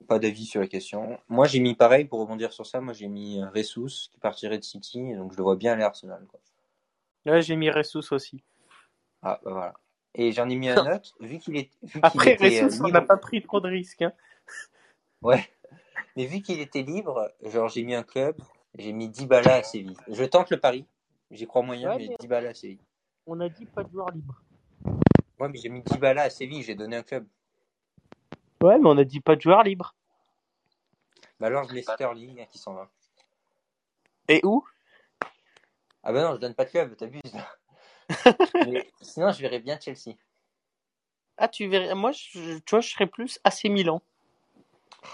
Pas 0.06 0.18
d'avis 0.18 0.44
sur 0.44 0.60
la 0.60 0.66
question. 0.66 1.18
Moi, 1.28 1.46
j'ai 1.46 1.60
mis 1.60 1.74
pareil 1.74 2.04
pour 2.04 2.20
rebondir 2.20 2.52
sur 2.52 2.66
ça. 2.66 2.80
Moi, 2.80 2.92
j'ai 2.92 3.08
mis 3.08 3.40
euh, 3.40 3.48
Ressus 3.54 4.10
qui 4.10 4.18
partirait 4.20 4.58
de 4.58 4.64
City. 4.64 5.14
Donc, 5.14 5.32
je 5.32 5.36
le 5.36 5.42
vois 5.42 5.56
bien 5.56 5.72
aller 5.72 5.82
à 5.82 5.86
Arsenal. 5.86 6.26
Quoi. 6.28 6.40
Ouais, 7.26 7.42
j'ai 7.42 7.56
mis 7.56 7.70
Ressus 7.70 8.12
aussi. 8.12 8.42
Ah, 9.22 9.38
bah 9.44 9.50
voilà. 9.52 9.74
Et 10.14 10.32
j'en 10.32 10.48
ai 10.48 10.56
mis 10.56 10.68
un 10.68 10.94
autre. 10.94 11.14
Vu 11.20 11.38
qu'il 11.38 11.56
est, 11.56 11.70
vu 11.82 12.00
Après, 12.02 12.32
était, 12.34 12.62
euh, 12.62 12.68
on 12.82 12.88
n'a 12.88 13.00
pas 13.00 13.16
pris 13.16 13.42
trop 13.42 13.60
de 13.60 13.68
risques. 13.68 14.02
Hein. 14.02 14.12
Ouais. 15.22 15.46
Mais 16.16 16.24
vu 16.24 16.40
qu'il 16.40 16.60
était 16.60 16.80
libre, 16.82 17.30
genre, 17.42 17.68
j'ai 17.68 17.82
mis 17.84 17.94
un 17.94 18.02
club. 18.02 18.36
J'ai 18.78 18.92
mis 18.92 19.08
Dybala 19.10 19.56
à 19.56 19.62
Séville. 19.62 19.96
Je 20.08 20.24
tente 20.24 20.48
le 20.50 20.58
pari. 20.58 20.86
J'y 21.30 21.46
crois 21.46 21.60
moyen, 21.62 21.90
Ouais, 21.90 21.98
mais 21.98 22.08
mais- 22.08 22.16
Dybala 22.18 22.48
à 22.50 22.54
Séville. 22.54 22.80
On 23.26 23.38
a 23.40 23.48
dit 23.50 23.66
pas 23.66 23.84
de 23.84 23.90
joueur 23.90 24.10
libre. 24.10 24.40
Ouais, 25.38 25.48
mais 25.50 25.58
j'ai 25.58 25.68
mis 25.68 25.82
Dybala 25.82 26.22
à 26.22 26.30
Séville. 26.30 26.62
J'ai 26.62 26.74
donné 26.74 26.96
un 26.96 27.02
club. 27.02 27.26
Ouais, 28.62 28.78
mais 28.78 28.88
on 28.88 28.96
a 28.96 29.04
dit 29.04 29.20
pas 29.20 29.36
de 29.36 29.42
joueur 29.42 29.62
libre. 29.62 29.94
Bah 31.38 31.46
alors, 31.48 31.68
je 31.68 31.74
mets 31.74 31.82
Sterling 31.82 32.40
hein, 32.40 32.46
qui 32.50 32.58
s'en 32.58 32.72
va. 32.74 32.88
Et 34.28 34.40
où? 34.44 34.64
Ah 36.02 36.12
bah 36.12 36.22
non, 36.22 36.34
je 36.34 36.40
donne 36.40 36.54
pas 36.54 36.64
de 36.64 36.70
club. 36.70 36.96
T'abuses. 36.96 37.20
Mais 38.66 38.90
sinon, 39.00 39.32
je 39.32 39.40
verrais 39.40 39.60
bien 39.60 39.78
Chelsea. 39.80 40.16
Ah, 41.36 41.48
tu 41.48 41.68
verrais. 41.68 41.94
Moi, 41.94 42.12
je, 42.12 42.58
tu 42.58 42.70
vois, 42.70 42.80
je 42.80 42.88
serais 42.88 43.06
plus 43.06 43.38
AC 43.44 43.64
Milan. 43.64 44.02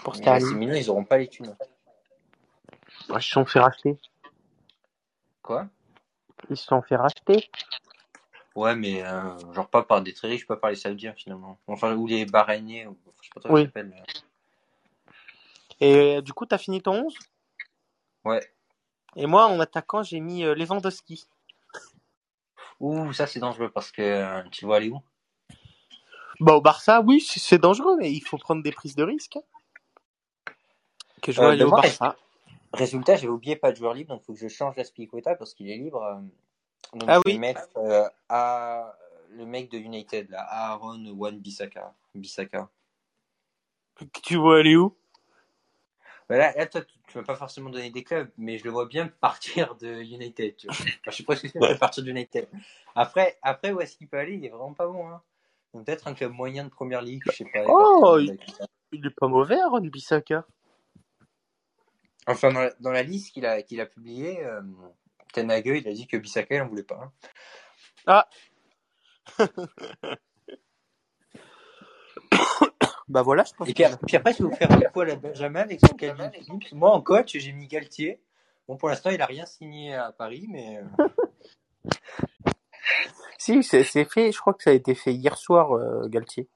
Pour 0.03 0.15
Mais 0.17 0.27
AC. 0.27 0.43
Milan, 0.53 0.73
ils 0.75 0.89
auront 0.89 1.05
pas 1.05 1.17
les 1.17 1.27
thunes. 1.27 1.55
Ils 3.09 3.21
se 3.21 3.29
sont 3.29 3.45
fait 3.45 3.59
racheter. 3.59 3.97
Quoi? 5.41 5.67
Ils 6.49 6.57
se 6.57 6.65
sont 6.65 6.81
fait 6.81 6.95
racheter. 6.95 7.49
Ouais, 8.55 8.75
mais 8.75 9.03
euh, 9.05 9.37
genre 9.53 9.69
pas 9.69 9.83
par 9.83 10.01
des 10.01 10.13
très 10.13 10.27
riches, 10.27 10.47
pas 10.47 10.57
par 10.57 10.71
les 10.71 10.75
Saoudiens 10.75 11.13
finalement. 11.13 11.57
Enfin, 11.67 11.95
ou 11.95 12.07
les 12.07 12.25
Bahreïniens, 12.25 12.87
ou 12.87 12.97
je 13.21 13.27
sais 13.27 13.31
pas 13.33 13.41
trop 13.41 13.53
Oui. 13.53 13.69
comment 13.71 13.85
ça 13.85 14.01
s'appelle. 14.01 14.23
Et 15.79 16.17
euh, 16.17 16.21
du 16.21 16.33
coup, 16.33 16.45
t'as 16.45 16.57
fini 16.57 16.81
ton 16.81 17.05
11 17.05 17.15
Ouais. 18.25 18.41
Et 19.15 19.25
moi, 19.27 19.45
en 19.45 19.59
attaquant, 19.59 20.03
j'ai 20.03 20.19
mis 20.19 20.43
euh, 20.43 20.55
Lewandowski. 20.55 21.27
Ouh, 22.79 23.13
ça 23.13 23.27
c'est 23.27 23.39
dangereux 23.39 23.69
parce 23.71 23.91
que 23.91 24.01
euh, 24.01 24.43
tu 24.51 24.65
vois 24.65 24.77
aller 24.77 24.89
où? 24.89 25.01
Bah, 26.39 26.53
au 26.53 26.61
Barça, 26.61 27.01
oui, 27.01 27.21
c'est 27.21 27.57
dangereux, 27.57 27.97
mais 27.97 28.11
il 28.11 28.21
faut 28.21 28.37
prendre 28.37 28.63
des 28.63 28.71
prises 28.71 28.95
de 28.95 29.03
risques. 29.03 29.37
hein. 29.37 29.43
que 31.21 31.31
je 31.31 31.39
vois 31.41 31.51
Euh, 31.51 31.53
aller 31.53 31.63
au 31.63 31.69
moi, 31.69 31.77
Barça. 31.77 32.15
Résultat, 32.73 33.15
j'avais 33.15 33.29
oublié 33.29 33.55
pas 33.55 33.71
de 33.71 33.77
joueur 33.77 33.93
libre, 33.93 34.09
donc 34.13 34.21
il 34.23 34.25
faut 34.25 34.33
que 34.33 34.39
je 34.39 34.47
change 34.49 34.75
l'Aspilicueta 34.75 35.35
parce 35.35 35.53
qu'il 35.53 35.69
est 35.69 35.77
libre. 35.77 36.03
euh, 36.03 36.21
Donc 36.99 37.09
Ah 37.09 37.15
je 37.15 37.21
oui. 37.25 37.33
vais 37.33 37.37
mettre 37.39 37.67
euh, 37.77 38.07
à 38.29 38.95
le 39.31 39.45
mec 39.45 39.71
de 39.71 39.77
United, 39.77 40.29
là, 40.29 40.41
Aaron 40.49 41.05
Wan 41.11 41.39
Bissaka. 41.39 41.93
Bissaka. 42.15 42.69
Tu 44.23 44.35
vois 44.37 44.59
aller 44.59 44.75
où? 44.75 44.95
Ben 46.29 46.37
là, 46.37 46.53
là, 46.57 46.65
toi, 46.65 46.81
tu 46.81 46.97
tu 47.07 47.17
m'as 47.17 47.23
pas 47.23 47.35
forcément 47.35 47.69
donné 47.69 47.89
des 47.89 48.03
clubs, 48.03 48.29
mais 48.37 48.57
je 48.57 48.65
le 48.65 48.69
vois 48.71 48.85
bien 48.85 49.07
partir 49.07 49.75
de 49.75 50.01
United. 50.01 50.57
Tu 50.57 50.67
vois. 50.67 50.75
Enfin, 50.75 50.91
je 51.07 51.11
suis 51.11 51.23
presque 51.23 51.41
sûr 51.43 51.51
qu'il 51.51 51.61
va 51.61 51.75
partir 51.75 52.03
de 52.03 52.09
United. 52.09 52.49
Après, 52.95 53.37
après, 53.41 53.71
où 53.71 53.79
est-ce 53.79 53.95
qu'il 53.95 54.09
peut 54.09 54.17
aller? 54.17 54.33
Il 54.35 54.43
est 54.45 54.49
vraiment 54.49 54.73
pas 54.73 54.87
bon. 54.87 55.07
Hein. 55.09 55.21
Donc 55.73 55.85
peut-être 55.85 56.07
un 56.07 56.13
club 56.13 56.33
moyen 56.33 56.65
de 56.65 56.69
première 56.69 57.01
ligue, 57.01 57.23
je 57.25 57.31
sais 57.31 57.45
pas. 57.45 57.63
Oh, 57.67 58.17
il- 58.19 58.37
Il 58.91 59.05
est 59.05 59.15
pas 59.19 59.27
mauvais, 59.27 59.59
Aaron 59.59 59.81
Bissaka. 59.81 60.45
Enfin, 62.27 62.51
dans 62.51 62.61
la, 62.61 62.71
dans 62.81 62.91
la 62.91 63.03
liste 63.03 63.33
qu'il 63.33 63.45
a, 63.45 63.61
qu'il 63.61 63.79
a 63.79 63.85
publiée, 63.85 64.43
euh, 64.43 64.61
il 65.35 65.49
a 65.51 65.93
dit 65.93 66.07
que 66.07 66.17
Bissaka, 66.17 66.55
il 66.55 66.61
en 66.61 66.67
voulait 66.67 66.83
pas. 66.83 67.11
hein. 68.07 68.23
Bah 73.09 73.21
voilà, 73.21 73.43
je 73.45 73.53
pense 73.53 73.69
Et 73.69 73.73
puis, 73.73 73.85
puis 74.05 74.17
après, 74.17 74.33
je 74.33 74.39
vais 74.39 74.43
vous 74.49 74.55
faire 74.55 74.69
un 74.71 74.81
à 75.01 75.05
la 75.05 75.15
Benjamin 75.15 75.61
avec 75.61 75.79
son 75.79 75.95
Calvin 75.95 76.29
Phillips. 76.29 76.73
Moi, 76.73 76.91
en 76.91 77.01
coach, 77.01 77.37
j'ai 77.37 77.53
mis 77.53 77.67
Galtier. 77.67 78.19
Bon, 78.67 78.75
pour 78.75 78.89
l'instant, 78.89 79.09
il 79.11 79.21
a 79.21 79.25
rien 79.25 79.45
signé 79.45 79.95
à 79.95 80.11
Paris, 80.11 80.47
mais 80.49 80.79
euh, 80.79 80.83
Si, 83.37 83.63
c'est 83.63 83.83
fait, 84.05 84.31
je 84.31 84.39
crois 84.39 84.53
que 84.53 84.63
ça 84.63 84.71
a 84.71 84.73
été 84.73 84.93
fait 84.93 85.13
hier 85.13 85.37
soir, 85.37 85.73
euh, 85.73 86.07
Galtier. 86.09 86.49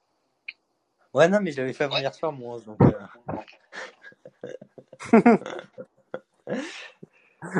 ouais, 1.14 1.30
non, 1.30 1.40
mais 1.42 1.52
je 1.52 1.62
l'avais 1.62 1.72
fait 1.74 1.86
avant 1.86 1.98
hier 2.00 2.14
soir, 2.14 2.34
mon 2.34 2.54
11, 2.54 2.66
donc. 2.66 2.78
euh, 2.82 3.00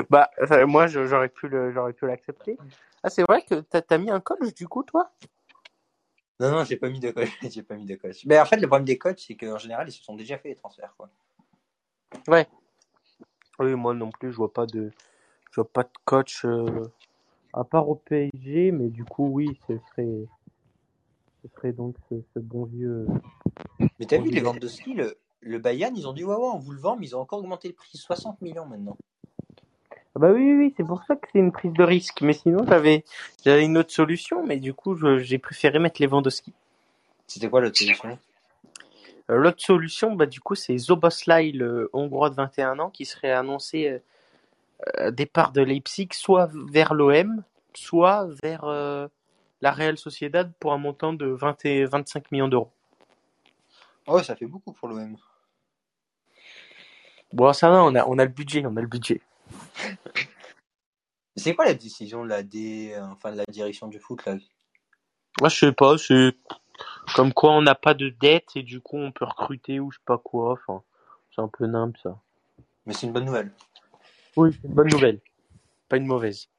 Bah, 0.10 0.30
moi, 0.68 0.88
je- 0.88 1.06
j'aurais 1.08 1.30
pu 1.30 1.48
le, 1.48 1.72
j'aurais 1.72 1.94
pu 1.94 2.06
l'accepter. 2.08 2.58
Ah, 3.04 3.10
c'est 3.10 3.24
vrai 3.24 3.42
que 3.42 3.56
t'as 3.62 3.82
as 3.90 3.98
mis 3.98 4.12
un 4.12 4.20
coach 4.20 4.54
du 4.54 4.68
coup, 4.68 4.84
toi? 4.84 5.10
Non, 6.42 6.50
non, 6.50 6.64
j'ai 6.64 6.76
pas 6.76 6.90
mis 6.90 7.00
de 7.00 7.12
coach. 7.12 7.30
j'ai 7.52 7.62
pas 7.62 7.76
mis 7.76 7.86
de 7.86 7.96
coach. 7.96 8.26
Mais 8.26 8.40
en 8.40 8.46
fait, 8.46 8.58
le 8.58 8.66
problème 8.66 8.86
des 8.86 8.98
coachs, 8.98 9.20
c'est 9.20 9.36
qu'en 9.36 9.60
général, 9.60 9.88
ils 9.88 9.92
se 9.92 10.04
sont 10.04 10.16
déjà 10.16 10.40
fait 10.40 10.50
les 10.50 10.56
transferts, 10.56 10.96
quoi. 10.98 11.08
Oui, 13.60 13.76
moi 13.76 13.94
non 13.94 14.10
plus, 14.10 14.32
je 14.32 14.38
vois 14.38 14.52
pas 14.52 14.66
de, 14.66 14.92
je 15.52 15.56
vois 15.62 15.70
pas 15.70 15.84
de 15.84 15.92
coach 16.04 16.44
euh, 16.46 16.92
à 17.54 17.64
part 17.64 17.88
au 17.90 17.96
PSG, 17.96 18.72
mais 18.72 18.90
du 18.90 19.06
coup, 19.06 19.28
oui, 19.28 19.60
ce 19.68 19.78
serait, 19.92 20.26
ce 21.44 21.50
serait 21.56 21.74
donc 21.74 21.96
ce, 22.10 22.16
ce 22.34 22.40
bon 22.40 22.66
vieux. 22.66 23.06
Mais 24.00 24.08
t'as 24.08 24.18
vu 24.18 24.32
les 24.32 24.42
ventes 24.42 24.60
de 24.60 24.68
ski, 24.68 24.96
le, 24.96 25.16
le 25.42 25.60
Bayern, 25.60 25.96
ils 25.96 26.08
ont 26.08 26.14
dit 26.14 26.24
ouais, 26.24 26.36
ouais, 26.36 26.50
on 26.54 26.58
vous 26.58 26.72
le 26.72 26.80
vend, 26.80 26.96
mais 26.96 27.06
ils 27.06 27.16
ont 27.16 27.20
encore 27.20 27.38
augmenté 27.38 27.68
le 27.68 27.76
prix 27.76 28.00
60 28.00 28.42
millions 28.42 28.66
maintenant. 28.66 28.98
Ah 30.16 30.20
bah 30.20 30.32
oui, 30.32 30.42
oui, 30.42 30.54
oui, 30.58 30.74
c'est 30.76 30.84
pour 30.86 31.04
ça 31.06 31.16
que 31.16 31.28
c'est 31.32 31.40
une 31.40 31.52
prise 31.54 31.72
de 31.74 31.84
risque. 31.84 32.22
Mais 32.22 32.34
sinon, 32.34 32.66
j'avais, 32.68 33.06
j'avais 33.46 33.64
une 33.64 33.78
autre 33.78 33.92
solution, 33.92 34.46
mais 34.46 34.58
du 34.58 34.74
coup, 34.74 34.96
je- 34.96 35.20
j'ai 35.20 35.38
préféré 35.38 35.80
mettre 35.80 36.02
Lewandowski. 36.02 36.54
C'était 37.28 37.50
quoi 37.50 37.62
l'autre 37.62 37.78
solution? 37.78 38.20
Euh, 39.30 39.38
L'autre 39.38 39.62
solution, 39.62 40.14
bah, 40.16 40.26
du 40.26 40.42
coup, 40.42 40.56
c'est 40.56 40.78
Zoboslai, 40.78 41.52
le 41.54 41.90
Hongrois 41.94 42.30
de 42.30 42.36
21 42.36 42.78
ans, 42.80 42.90
qui 42.90 43.06
serait 43.06 43.32
annoncé 43.32 43.88
euh, 43.88 44.00
euh, 45.00 45.12
départ 45.12 45.54
de 45.54 45.62
Leipzig, 45.62 46.10
soit 46.12 46.50
vers 46.54 46.94
l'OM, 46.94 47.44
soit 47.74 48.28
vers 48.44 48.66
euh, 48.66 49.08
la 49.62 49.72
Real 49.72 49.98
Sociedad 49.98 50.52
pour 50.60 50.74
un 50.74 50.78
montant 50.78 51.14
de 51.14 51.28
20 51.28 51.64
et 51.66 51.86
25 51.86 52.32
millions 52.34 52.50
d'euros. 52.50 52.72
Oh, 54.08 54.22
ça 54.22 54.36
fait 54.36 54.46
beaucoup 54.48 54.74
pour 54.74 54.90
l'OM. 54.90 55.16
Bon, 57.32 57.54
ça 57.54 57.70
va, 57.70 57.82
on 57.86 57.96
a, 57.96 58.06
on 58.08 58.20
a 58.20 58.26
le 58.26 58.32
budget, 58.32 58.66
on 58.66 58.76
a 58.76 58.82
le 58.82 58.88
budget. 58.88 59.22
C'est 61.38 61.56
quoi 61.56 61.66
la 61.66 61.74
décision 61.74 62.24
de 62.24 62.30
la, 62.30 62.44
D... 62.44 62.94
enfin, 63.00 63.32
de 63.32 63.38
la 63.38 63.46
direction 63.46 63.88
du 63.88 64.00
foot 64.00 64.26
là? 64.26 64.36
Moi, 65.40 65.50
je 65.50 65.56
sais 65.56 65.72
pas, 65.72 65.98
c'est 65.98 66.36
comme 67.16 67.34
quoi 67.34 67.52
on 67.52 67.62
n'a 67.62 67.76
pas 67.76 67.94
de 67.94 68.10
dette 68.10 68.50
et 68.56 68.64
du 68.64 68.82
coup 68.82 68.98
on 68.98 69.12
peut 69.12 69.26
recruter 69.26 69.80
ou 69.80 69.92
je 69.92 69.98
sais 69.98 70.04
pas 70.06 70.18
quoi. 70.18 70.54
Enfin, 70.54 70.84
c'est 71.34 71.42
un 71.42 71.48
peu 71.48 71.66
nimp 71.68 71.96
ça. 72.04 72.20
Mais 72.86 72.94
c'est 72.94 73.08
une 73.08 73.14
bonne 73.14 73.26
nouvelle. 73.26 73.52
Oui, 74.36 74.52
c'est 74.62 74.68
une 74.68 74.74
bonne 74.74 74.90
nouvelle, 74.90 75.22
pas 75.88 75.98
une 75.98 76.06
mauvaise. 76.06 76.50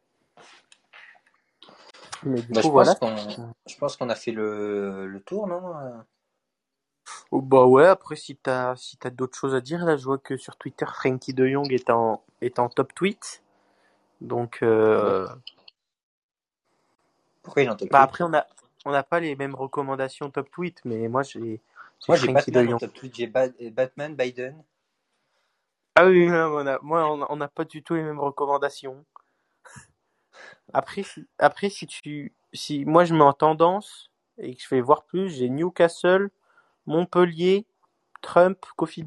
Mais 2.22 2.40
du 2.40 2.52
Bah, 2.52 2.60
je, 2.60 2.66
coup, 2.66 2.72
voilà. 2.72 2.94
pense 2.94 3.36
qu'on... 3.36 3.52
je 3.66 3.76
pense 3.76 3.96
qu'on 3.96 4.08
a 4.08 4.14
fait 4.14 4.32
le, 4.32 5.06
le 5.06 5.20
tour, 5.22 5.46
non 5.46 5.76
euh? 5.76 5.98
Oh, 7.32 7.42
bah 7.42 7.66
ouais, 7.66 7.86
après 7.86 8.16
si 8.16 8.36
t'as 8.36 8.76
si 8.76 8.98
t'as 8.98 9.10
d'autres 9.10 9.38
choses 9.38 9.56
à 9.56 9.62
dire, 9.62 9.84
là 9.86 9.96
je 9.98 10.04
vois 10.04 10.18
que 10.18 10.36
sur 10.38 10.56
Twitter 10.56 10.86
Frankie 10.86 11.34
de 11.34 11.48
Jong 11.48 11.72
est 11.72 11.90
en 11.90 12.22
est 12.42 12.60
en 12.60 12.70
top 12.70 12.94
tweet. 12.94 13.42
Donc 14.20 14.60
euh, 14.62 15.28
Pourquoi 17.42 17.62
il 17.62 17.70
en 17.70 17.76
top 17.76 17.90
bah 17.90 18.02
tweet? 18.02 18.02
après 18.02 18.24
on 18.24 18.34
a 18.34 18.46
on 18.84 18.92
n'a 18.92 19.02
pas 19.04 19.20
les 19.20 19.36
mêmes 19.36 19.54
recommandations 19.56 20.30
top 20.30 20.50
tweet, 20.50 20.80
mais 20.84 21.08
moi 21.08 21.22
j'ai 21.24 21.60
Moi, 22.08 22.16
j'ai 22.18 22.28
de 22.28 22.32
Batman 22.32 22.68
en 22.68 22.74
Jong. 22.74 22.80
top 22.80 22.94
tweet. 22.94 23.14
J'ai 23.14 23.26
Ba- 23.26 23.48
Batman, 23.72 24.14
Biden. 24.16 24.62
Ah 25.96 26.06
oui, 26.06 26.28
on 26.30 26.66
a, 26.66 26.78
moi, 26.82 27.26
on 27.30 27.36
n'a 27.36 27.48
pas 27.48 27.64
du 27.64 27.82
tout 27.82 27.94
les 27.94 28.02
mêmes 28.02 28.20
recommandations. 28.20 29.04
Après, 30.72 31.02
si, 31.02 31.26
après, 31.38 31.70
si 31.70 31.86
tu, 31.86 32.34
si 32.52 32.84
moi 32.84 33.04
je 33.04 33.14
mets 33.14 33.22
en 33.22 33.32
tendance 33.32 34.10
et 34.38 34.54
que 34.54 34.62
je 34.62 34.66
fais 34.68 34.80
voir 34.80 35.04
plus, 35.04 35.30
j'ai 35.30 35.48
Newcastle, 35.50 36.30
Montpellier, 36.86 37.66
Trump, 38.20 38.58
Kofi. 38.76 39.04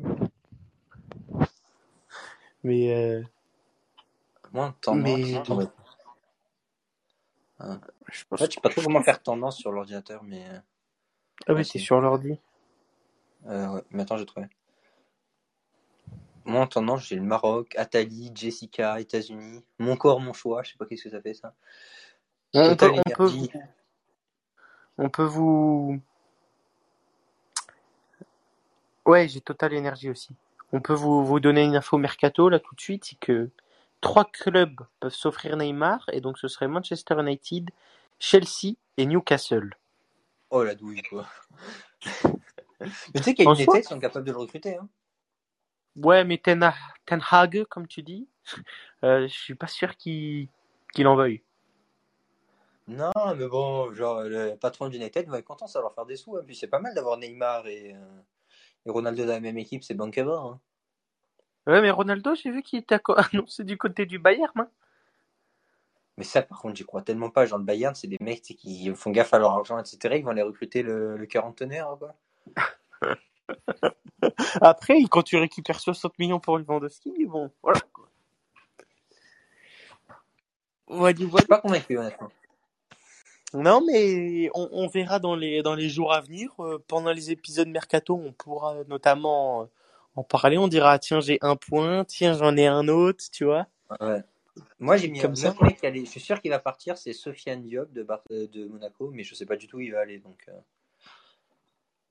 Mais, 2.63 2.93
euh, 2.95 3.23
Moi, 4.51 4.73
tendance. 4.81 5.03
Mais- 5.03 5.37
Attends, 5.37 5.55
mais- 5.57 5.65
je 8.11 8.23
En 8.23 8.27
pense. 8.29 8.39
fait, 8.39 8.45
je 8.45 8.51
sais 8.55 8.61
pas 8.61 8.69
trop 8.69 8.81
comment 8.81 9.03
faire 9.03 9.21
tendance 9.21 9.57
sur 9.57 9.71
l'ordinateur, 9.71 10.23
mais. 10.23 10.45
euh, 10.49 10.59
Ah 11.47 11.51
oui, 11.51 11.55
Ouais, 11.57 11.63
c'est 11.65 11.79
sur 11.79 11.99
l'ordi. 11.99 12.39
Euh, 13.47 13.67
ouais, 13.75 13.83
mais 13.91 14.03
attends, 14.03 14.17
j'ai 14.17 14.25
trouvé. 14.25 14.47
Moi, 16.45 16.61
en 16.61 16.67
tendance, 16.67 17.05
j'ai 17.07 17.15
le 17.17 17.23
Maroc, 17.23 17.75
Atali, 17.75 18.31
Jessica, 18.33 18.99
États-Unis. 18.99 19.63
Mon 19.79 19.97
corps, 19.97 20.19
mon 20.21 20.31
choix. 20.33 20.63
Je 20.63 20.71
sais 20.71 20.77
pas 20.77 20.85
qu'est-ce 20.85 21.03
que 21.03 21.09
ça 21.09 21.21
fait, 21.21 21.33
ça. 21.33 21.53
On 22.53 22.69
peut, 22.69 22.75
Total 22.77 22.91
on 22.91 23.09
peut, 23.11 23.23
Energy. 23.25 23.51
on 24.97 25.09
peut 25.09 25.23
vous. 25.25 25.99
Ouais, 29.05 29.27
j'ai 29.27 29.41
Total 29.41 29.75
Energy 29.75 30.09
aussi. 30.09 30.35
On 30.71 30.81
peut 30.81 30.93
vous, 30.93 31.23
vous 31.25 31.39
donner 31.39 31.63
une 31.63 31.75
info 31.75 31.97
mercato 31.97 32.49
là 32.49 32.59
tout 32.59 32.75
de 32.75 32.81
suite, 32.81 33.05
c'est 33.05 33.19
que 33.19 33.49
trois 34.01 34.25
clubs 34.25 34.81
peuvent 34.99 35.13
s'offrir 35.13 35.57
Neymar 35.57 36.05
et 36.11 36.21
donc 36.21 36.37
ce 36.37 36.47
serait 36.47 36.67
Manchester 36.67 37.15
United, 37.19 37.69
Chelsea 38.19 38.75
et 38.97 39.05
Newcastle. 39.05 39.75
Oh, 40.49 40.63
la 40.63 40.75
douille, 40.75 41.01
quoi. 41.03 41.27
mais 42.81 42.89
tu 43.15 43.23
sais 43.23 43.33
qu'il 43.33 43.45
y 43.45 43.47
a 43.47 43.55
soi- 43.55 43.63
United 43.63 43.81
qui 43.81 43.87
sont 43.87 43.99
capables 43.99 44.25
de 44.25 44.31
le 44.31 44.37
recruter, 44.37 44.77
hein. 44.77 44.87
Ouais, 45.95 46.25
mais 46.25 46.37
Ten, 46.37 46.73
Ten 47.05 47.21
Hag, 47.31 47.63
comme 47.65 47.87
tu 47.87 48.03
dis, 48.03 48.27
euh, 49.03 49.27
je 49.27 49.33
suis 49.33 49.55
pas 49.55 49.67
sûr 49.67 49.95
qu'il 49.95 50.49
qu'il 50.93 51.07
en 51.07 51.15
veuille. 51.15 51.41
Non, 52.87 53.11
mais 53.35 53.47
bon, 53.47 53.93
genre, 53.93 54.23
le 54.23 54.55
patron 54.55 54.89
du 54.89 54.97
United 54.97 55.27
va 55.27 55.39
être 55.39 55.45
content, 55.45 55.67
ça 55.67 55.79
va 55.79 55.83
leur 55.83 55.93
faire 55.95 56.05
des 56.05 56.15
sous. 56.17 56.37
Hein. 56.37 56.43
Puis 56.45 56.55
c'est 56.55 56.67
pas 56.67 56.79
mal 56.79 56.93
d'avoir 56.93 57.17
Neymar 57.17 57.65
et, 57.67 57.93
euh, 57.95 58.21
et 58.85 58.89
Ronaldo 58.89 59.25
dans 59.25 59.33
la 59.33 59.39
même 59.39 59.57
équipe, 59.57 59.83
c'est 59.83 59.93
bankable. 59.93 60.31
Hein. 60.31 60.59
Ouais, 61.67 61.81
mais 61.81 61.91
Ronaldo, 61.91 62.35
j'ai 62.35 62.51
vu 62.51 62.61
qu'il 62.61 62.79
était 62.79 62.99
annoncé 63.33 63.63
du 63.63 63.77
côté 63.77 64.05
du 64.05 64.19
Bayern. 64.19 64.51
Hein. 64.55 64.69
Mais 66.17 66.23
ça, 66.23 66.41
par 66.41 66.61
contre, 66.61 66.75
j'y 66.75 66.85
crois 66.85 67.01
tellement 67.01 67.29
pas. 67.29 67.45
Genre, 67.45 67.59
le 67.59 67.65
Bayern, 67.65 67.95
c'est 67.95 68.07
des 68.07 68.17
mecs 68.21 68.41
qui 68.41 68.93
font 68.95 69.11
gaffe 69.11 69.33
à 69.33 69.39
leur 69.39 69.51
argent, 69.51 69.77
etc. 69.79 70.15
Ils 70.17 70.23
vont 70.23 70.31
aller 70.31 70.43
recruter 70.43 70.83
le, 70.83 71.17
le 71.17 71.25
quarantenaire, 71.25 71.97
quoi. 71.99 72.15
Après, 74.61 74.95
quand 75.09 75.23
tu 75.23 75.37
récupères 75.37 75.79
60 75.79 76.17
millions 76.19 76.39
pour 76.39 76.57
Lewandowski, 76.57 77.25
bon, 77.25 77.51
voilà. 77.61 77.79
quoi. 77.91 78.09
Voilà, 80.87 81.17
Je 81.19 81.25
voilà. 81.25 81.41
suis 81.41 81.47
pas 81.47 81.59
convaincu, 81.59 81.97
honnêtement. 81.97 82.29
Non, 83.55 83.81
mais 83.85 84.49
on, 84.53 84.69
on 84.71 84.87
verra 84.87 85.19
dans 85.19 85.35
les, 85.35 85.61
dans 85.63 85.75
les 85.75 85.89
jours 85.89 86.13
à 86.13 86.21
venir. 86.21 86.51
Euh, 86.59 86.83
pendant 86.87 87.11
les 87.11 87.31
épisodes 87.31 87.67
Mercato, 87.67 88.15
on 88.15 88.31
pourra 88.31 88.83
notamment 88.87 89.63
euh, 89.63 89.65
en 90.15 90.23
parler. 90.23 90.57
On 90.57 90.67
dira, 90.67 90.99
tiens, 90.99 91.21
j'ai 91.21 91.37
un 91.41 91.55
point, 91.55 92.03
tiens, 92.05 92.33
j'en 92.33 92.55
ai 92.57 92.67
un 92.67 92.87
autre, 92.87 93.23
tu 93.31 93.45
vois. 93.45 93.67
Ouais. 93.99 94.21
Moi, 94.79 94.97
j'ai 94.97 95.09
mis 95.09 95.19
Comme 95.19 95.31
un 95.31 95.35
ça. 95.35 95.49
autre 95.49 95.63
mec 95.63 95.79
qui 95.79 95.85
allait. 95.85 96.05
Je 96.05 96.09
suis 96.09 96.19
sûr 96.19 96.41
qu'il 96.41 96.51
va 96.51 96.59
partir, 96.59 96.97
c'est 96.97 97.13
Sofiane 97.13 97.61
Diop 97.61 97.91
de, 97.91 98.03
Bar- 98.03 98.21
euh, 98.31 98.47
de 98.47 98.65
Monaco, 98.65 99.11
mais 99.13 99.23
je 99.23 99.35
sais 99.35 99.45
pas 99.45 99.57
du 99.57 99.67
tout 99.67 99.77
où 99.77 99.81
il 99.81 99.91
va 99.91 99.99
aller. 99.99 100.19
Donc, 100.19 100.45
euh. 100.47 100.53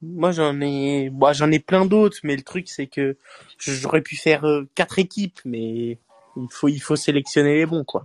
Moi, 0.03 0.33
j'en 0.33 0.61
ai, 0.61 1.09
bah, 1.11 1.33
j'en 1.33 1.51
ai 1.51 1.59
plein 1.59 1.87
d'autres, 1.87 2.19
mais 2.23 2.37
le 2.37 2.43
truc, 2.43 2.69
c'est 2.69 2.87
que 2.87 3.17
j'aurais 3.59 4.03
pu 4.03 4.17
faire 4.17 4.45
euh, 4.45 4.69
quatre 4.75 4.99
équipes, 4.99 5.41
mais 5.45 5.99
il 6.37 6.49
faut, 6.51 6.69
il 6.69 6.81
faut 6.81 6.97
sélectionner 6.97 7.55
les 7.55 7.67
bons, 7.67 7.85
quoi. 7.85 8.05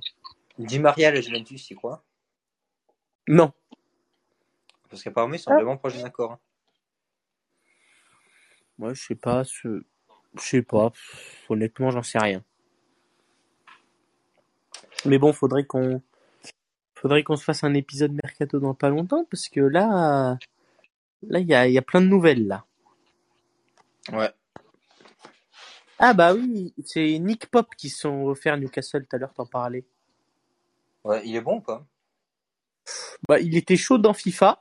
Di 0.58 0.80
Maria, 0.80 1.12
le 1.12 1.22
Juventus, 1.22 1.66
c'est 1.68 1.76
quoi 1.76 2.04
Non. 3.30 3.54
Parce 4.90 5.04
qu'apparemment, 5.04 5.36
ils 5.36 5.40
sont 5.40 5.54
vraiment 5.54 5.78
proches 5.78 5.96
d'un 5.96 6.06
accord. 6.06 6.32
hein. 6.32 6.40
Moi, 8.80 8.96
je 8.96 9.04
sais 9.04 9.16
pas. 9.16 9.44
Je 9.44 9.82
sais 10.36 10.64
pas. 10.64 10.92
Honnêtement, 11.48 11.92
j'en 11.92 12.02
sais 12.02 12.18
rien. 12.18 12.44
Mais 15.06 15.20
bon, 15.20 15.32
faudrait 15.32 15.64
qu'on 15.64 16.02
faudrait 16.96 17.24
qu'on 17.24 17.38
se 17.38 17.44
fasse 17.44 17.64
un 17.64 17.76
épisode 17.76 18.18
mercato 18.24 18.60
dans 18.60 18.74
pas 18.74 18.90
longtemps 18.90 19.24
parce 19.26 19.48
que 19.48 19.62
là 19.62 20.38
là 21.22 21.40
il 21.40 21.48
y 21.48 21.54
a, 21.54 21.66
y 21.70 21.78
a 21.78 21.82
plein 21.82 22.02
de 22.02 22.08
nouvelles 22.08 22.46
là. 22.48 22.66
Ouais. 24.12 24.30
Ah 26.00 26.14
bah 26.14 26.34
oui, 26.34 26.74
c'est 26.84 27.18
Nick 27.20 27.46
Pop 27.48 27.74
qui 27.78 27.90
sont 27.90 28.24
offert 28.26 28.58
Newcastle 28.58 29.06
tout 29.06 29.16
à 29.16 29.20
l'heure, 29.20 29.34
t'en 29.34 29.46
parlais. 29.46 29.86
Ouais, 31.06 31.22
il 31.26 31.34
est 31.36 31.42
bon 31.42 31.58
ou 31.58 31.62
pas? 31.62 31.86
Bah 33.28 33.40
il 33.40 33.56
était 33.58 33.78
chaud 33.78 33.98
dans 33.98 34.14
FIFA. 34.14 34.60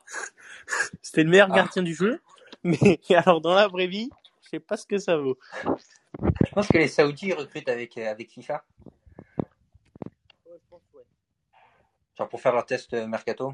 C'était 1.03 1.25
le 1.25 1.31
meilleur 1.31 1.49
Ah. 1.53 1.57
gardien 1.57 1.83
du 1.83 1.95
jeu. 1.95 2.21
Mais 2.65 2.79
alors 3.15 3.41
dans 3.41 3.55
la 3.55 3.69
vraie 3.69 3.87
vie, 3.87 4.11
je 4.43 4.49
sais 4.51 4.61
pas 4.61 4.77
ce 4.77 4.87
que 4.87 4.99
ça 4.99 5.17
vaut. 5.17 5.39
Je 5.65 6.51
pense 6.53 6.69
que 6.69 6.79
les 6.79 6.89
Saoudis 6.89 7.33
recrutent 7.33 7.69
avec, 7.69 7.97
euh, 7.99 8.11
avec 8.11 8.31
FIFA. 8.31 8.65
Genre 12.17 12.29
pour 12.29 12.41
faire 12.41 12.53
leur 12.53 12.67
test 12.67 12.95
euh, 12.95 13.07
mercato. 13.07 13.53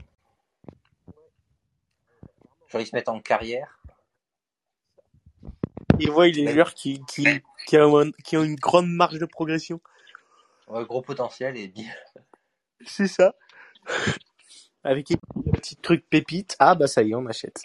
Genre 2.68 2.80
ils 2.80 2.86
se 2.86 2.96
mettent 2.96 3.08
en 3.10 3.20
carrière. 3.20 3.78
Ils 6.00 6.10
voient 6.10 6.26
les 6.26 6.50
joueurs 6.50 6.74
qui, 6.74 7.00
qui, 7.06 7.24
qui, 7.66 7.78
ont, 7.78 8.10
qui 8.24 8.36
ont 8.36 8.42
une 8.42 8.56
grande 8.56 8.88
marge 8.88 9.18
de 9.18 9.26
progression. 9.26 9.80
Ouais, 10.66 10.84
gros 10.84 11.02
potentiel 11.02 11.56
et 11.56 11.68
bien. 11.68 11.92
C'est 12.84 13.06
ça. 13.06 13.34
Avec 14.84 15.08
des 15.08 15.18
petits 15.52 15.76
trucs 15.76 16.08
pépites. 16.08 16.56
Ah 16.58 16.74
bah 16.74 16.86
ça 16.86 17.02
y 17.02 17.10
est, 17.12 17.14
on 17.14 17.26
achète. 17.26 17.62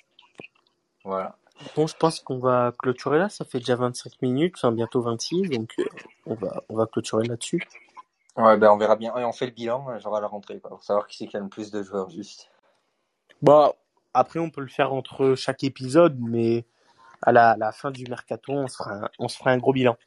Voilà. 1.04 1.36
Bon, 1.76 1.88
je 1.88 1.96
pense 1.96 2.22
qu'on 2.22 2.40
va 2.40 2.74
clôturer 2.78 3.20
là. 3.20 3.28
Ça 3.30 3.44
fait 3.44 3.60
déjà 3.60 3.76
25 3.76 4.22
minutes, 4.22 4.56
enfin 4.58 4.72
bientôt 4.72 5.02
26, 5.02 5.50
donc 5.50 5.74
euh, 5.80 5.86
on 6.26 6.36
va 6.36 6.64
on 6.70 6.76
va 6.76 6.86
clôturer 6.86 7.26
là-dessus. 7.26 7.62
Ouais, 8.38 8.56
ben 8.58 8.72
on 8.72 8.78
verra 8.78 8.96
bien. 8.96 9.16
Et 9.18 9.26
on 9.26 9.34
fait 9.34 9.48
le 9.48 9.52
bilan, 9.52 9.90
euh, 9.90 10.00
genre 10.00 10.16
à 10.16 10.22
la 10.22 10.28
rentrée, 10.28 10.60
quoi, 10.60 10.70
pour 10.70 10.84
savoir 10.84 11.08
qui 11.08 11.18
c'est 11.18 11.28
qui 11.28 11.36
a 11.36 11.42
le 11.42 11.50
plus 11.50 11.72
de 11.72 11.84
joueurs 11.84 12.10
juste. 12.10 12.50
Bah 13.42 13.74
après 14.14 14.40
on 14.40 14.50
peut 14.50 14.62
le 14.62 14.68
faire 14.68 14.94
entre 14.94 15.36
chaque 15.36 15.64
épisode, 15.66 16.18
mais 16.20 16.64
à 17.22 17.34
la, 17.34 17.52
à 17.52 17.58
la 17.58 17.72
fin 17.74 17.92
du 17.92 18.06
mercato, 18.06 18.54
on 18.54 18.68
se 18.70 18.78
fera 18.78 18.92
un, 18.94 19.10
on 19.20 19.28
se 19.28 19.38
fera 19.38 19.52
un 19.52 19.58
gros 19.58 19.74
bilan. 19.74 19.98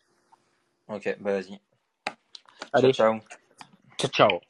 Ok, 0.88 1.16
bah 1.20 1.32
vas-y. 1.32 1.60
Allez, 2.72 2.92
Ciao, 2.94 3.18
ciao. 3.18 3.20
ciao 3.98 4.10
ciao. 4.30 4.40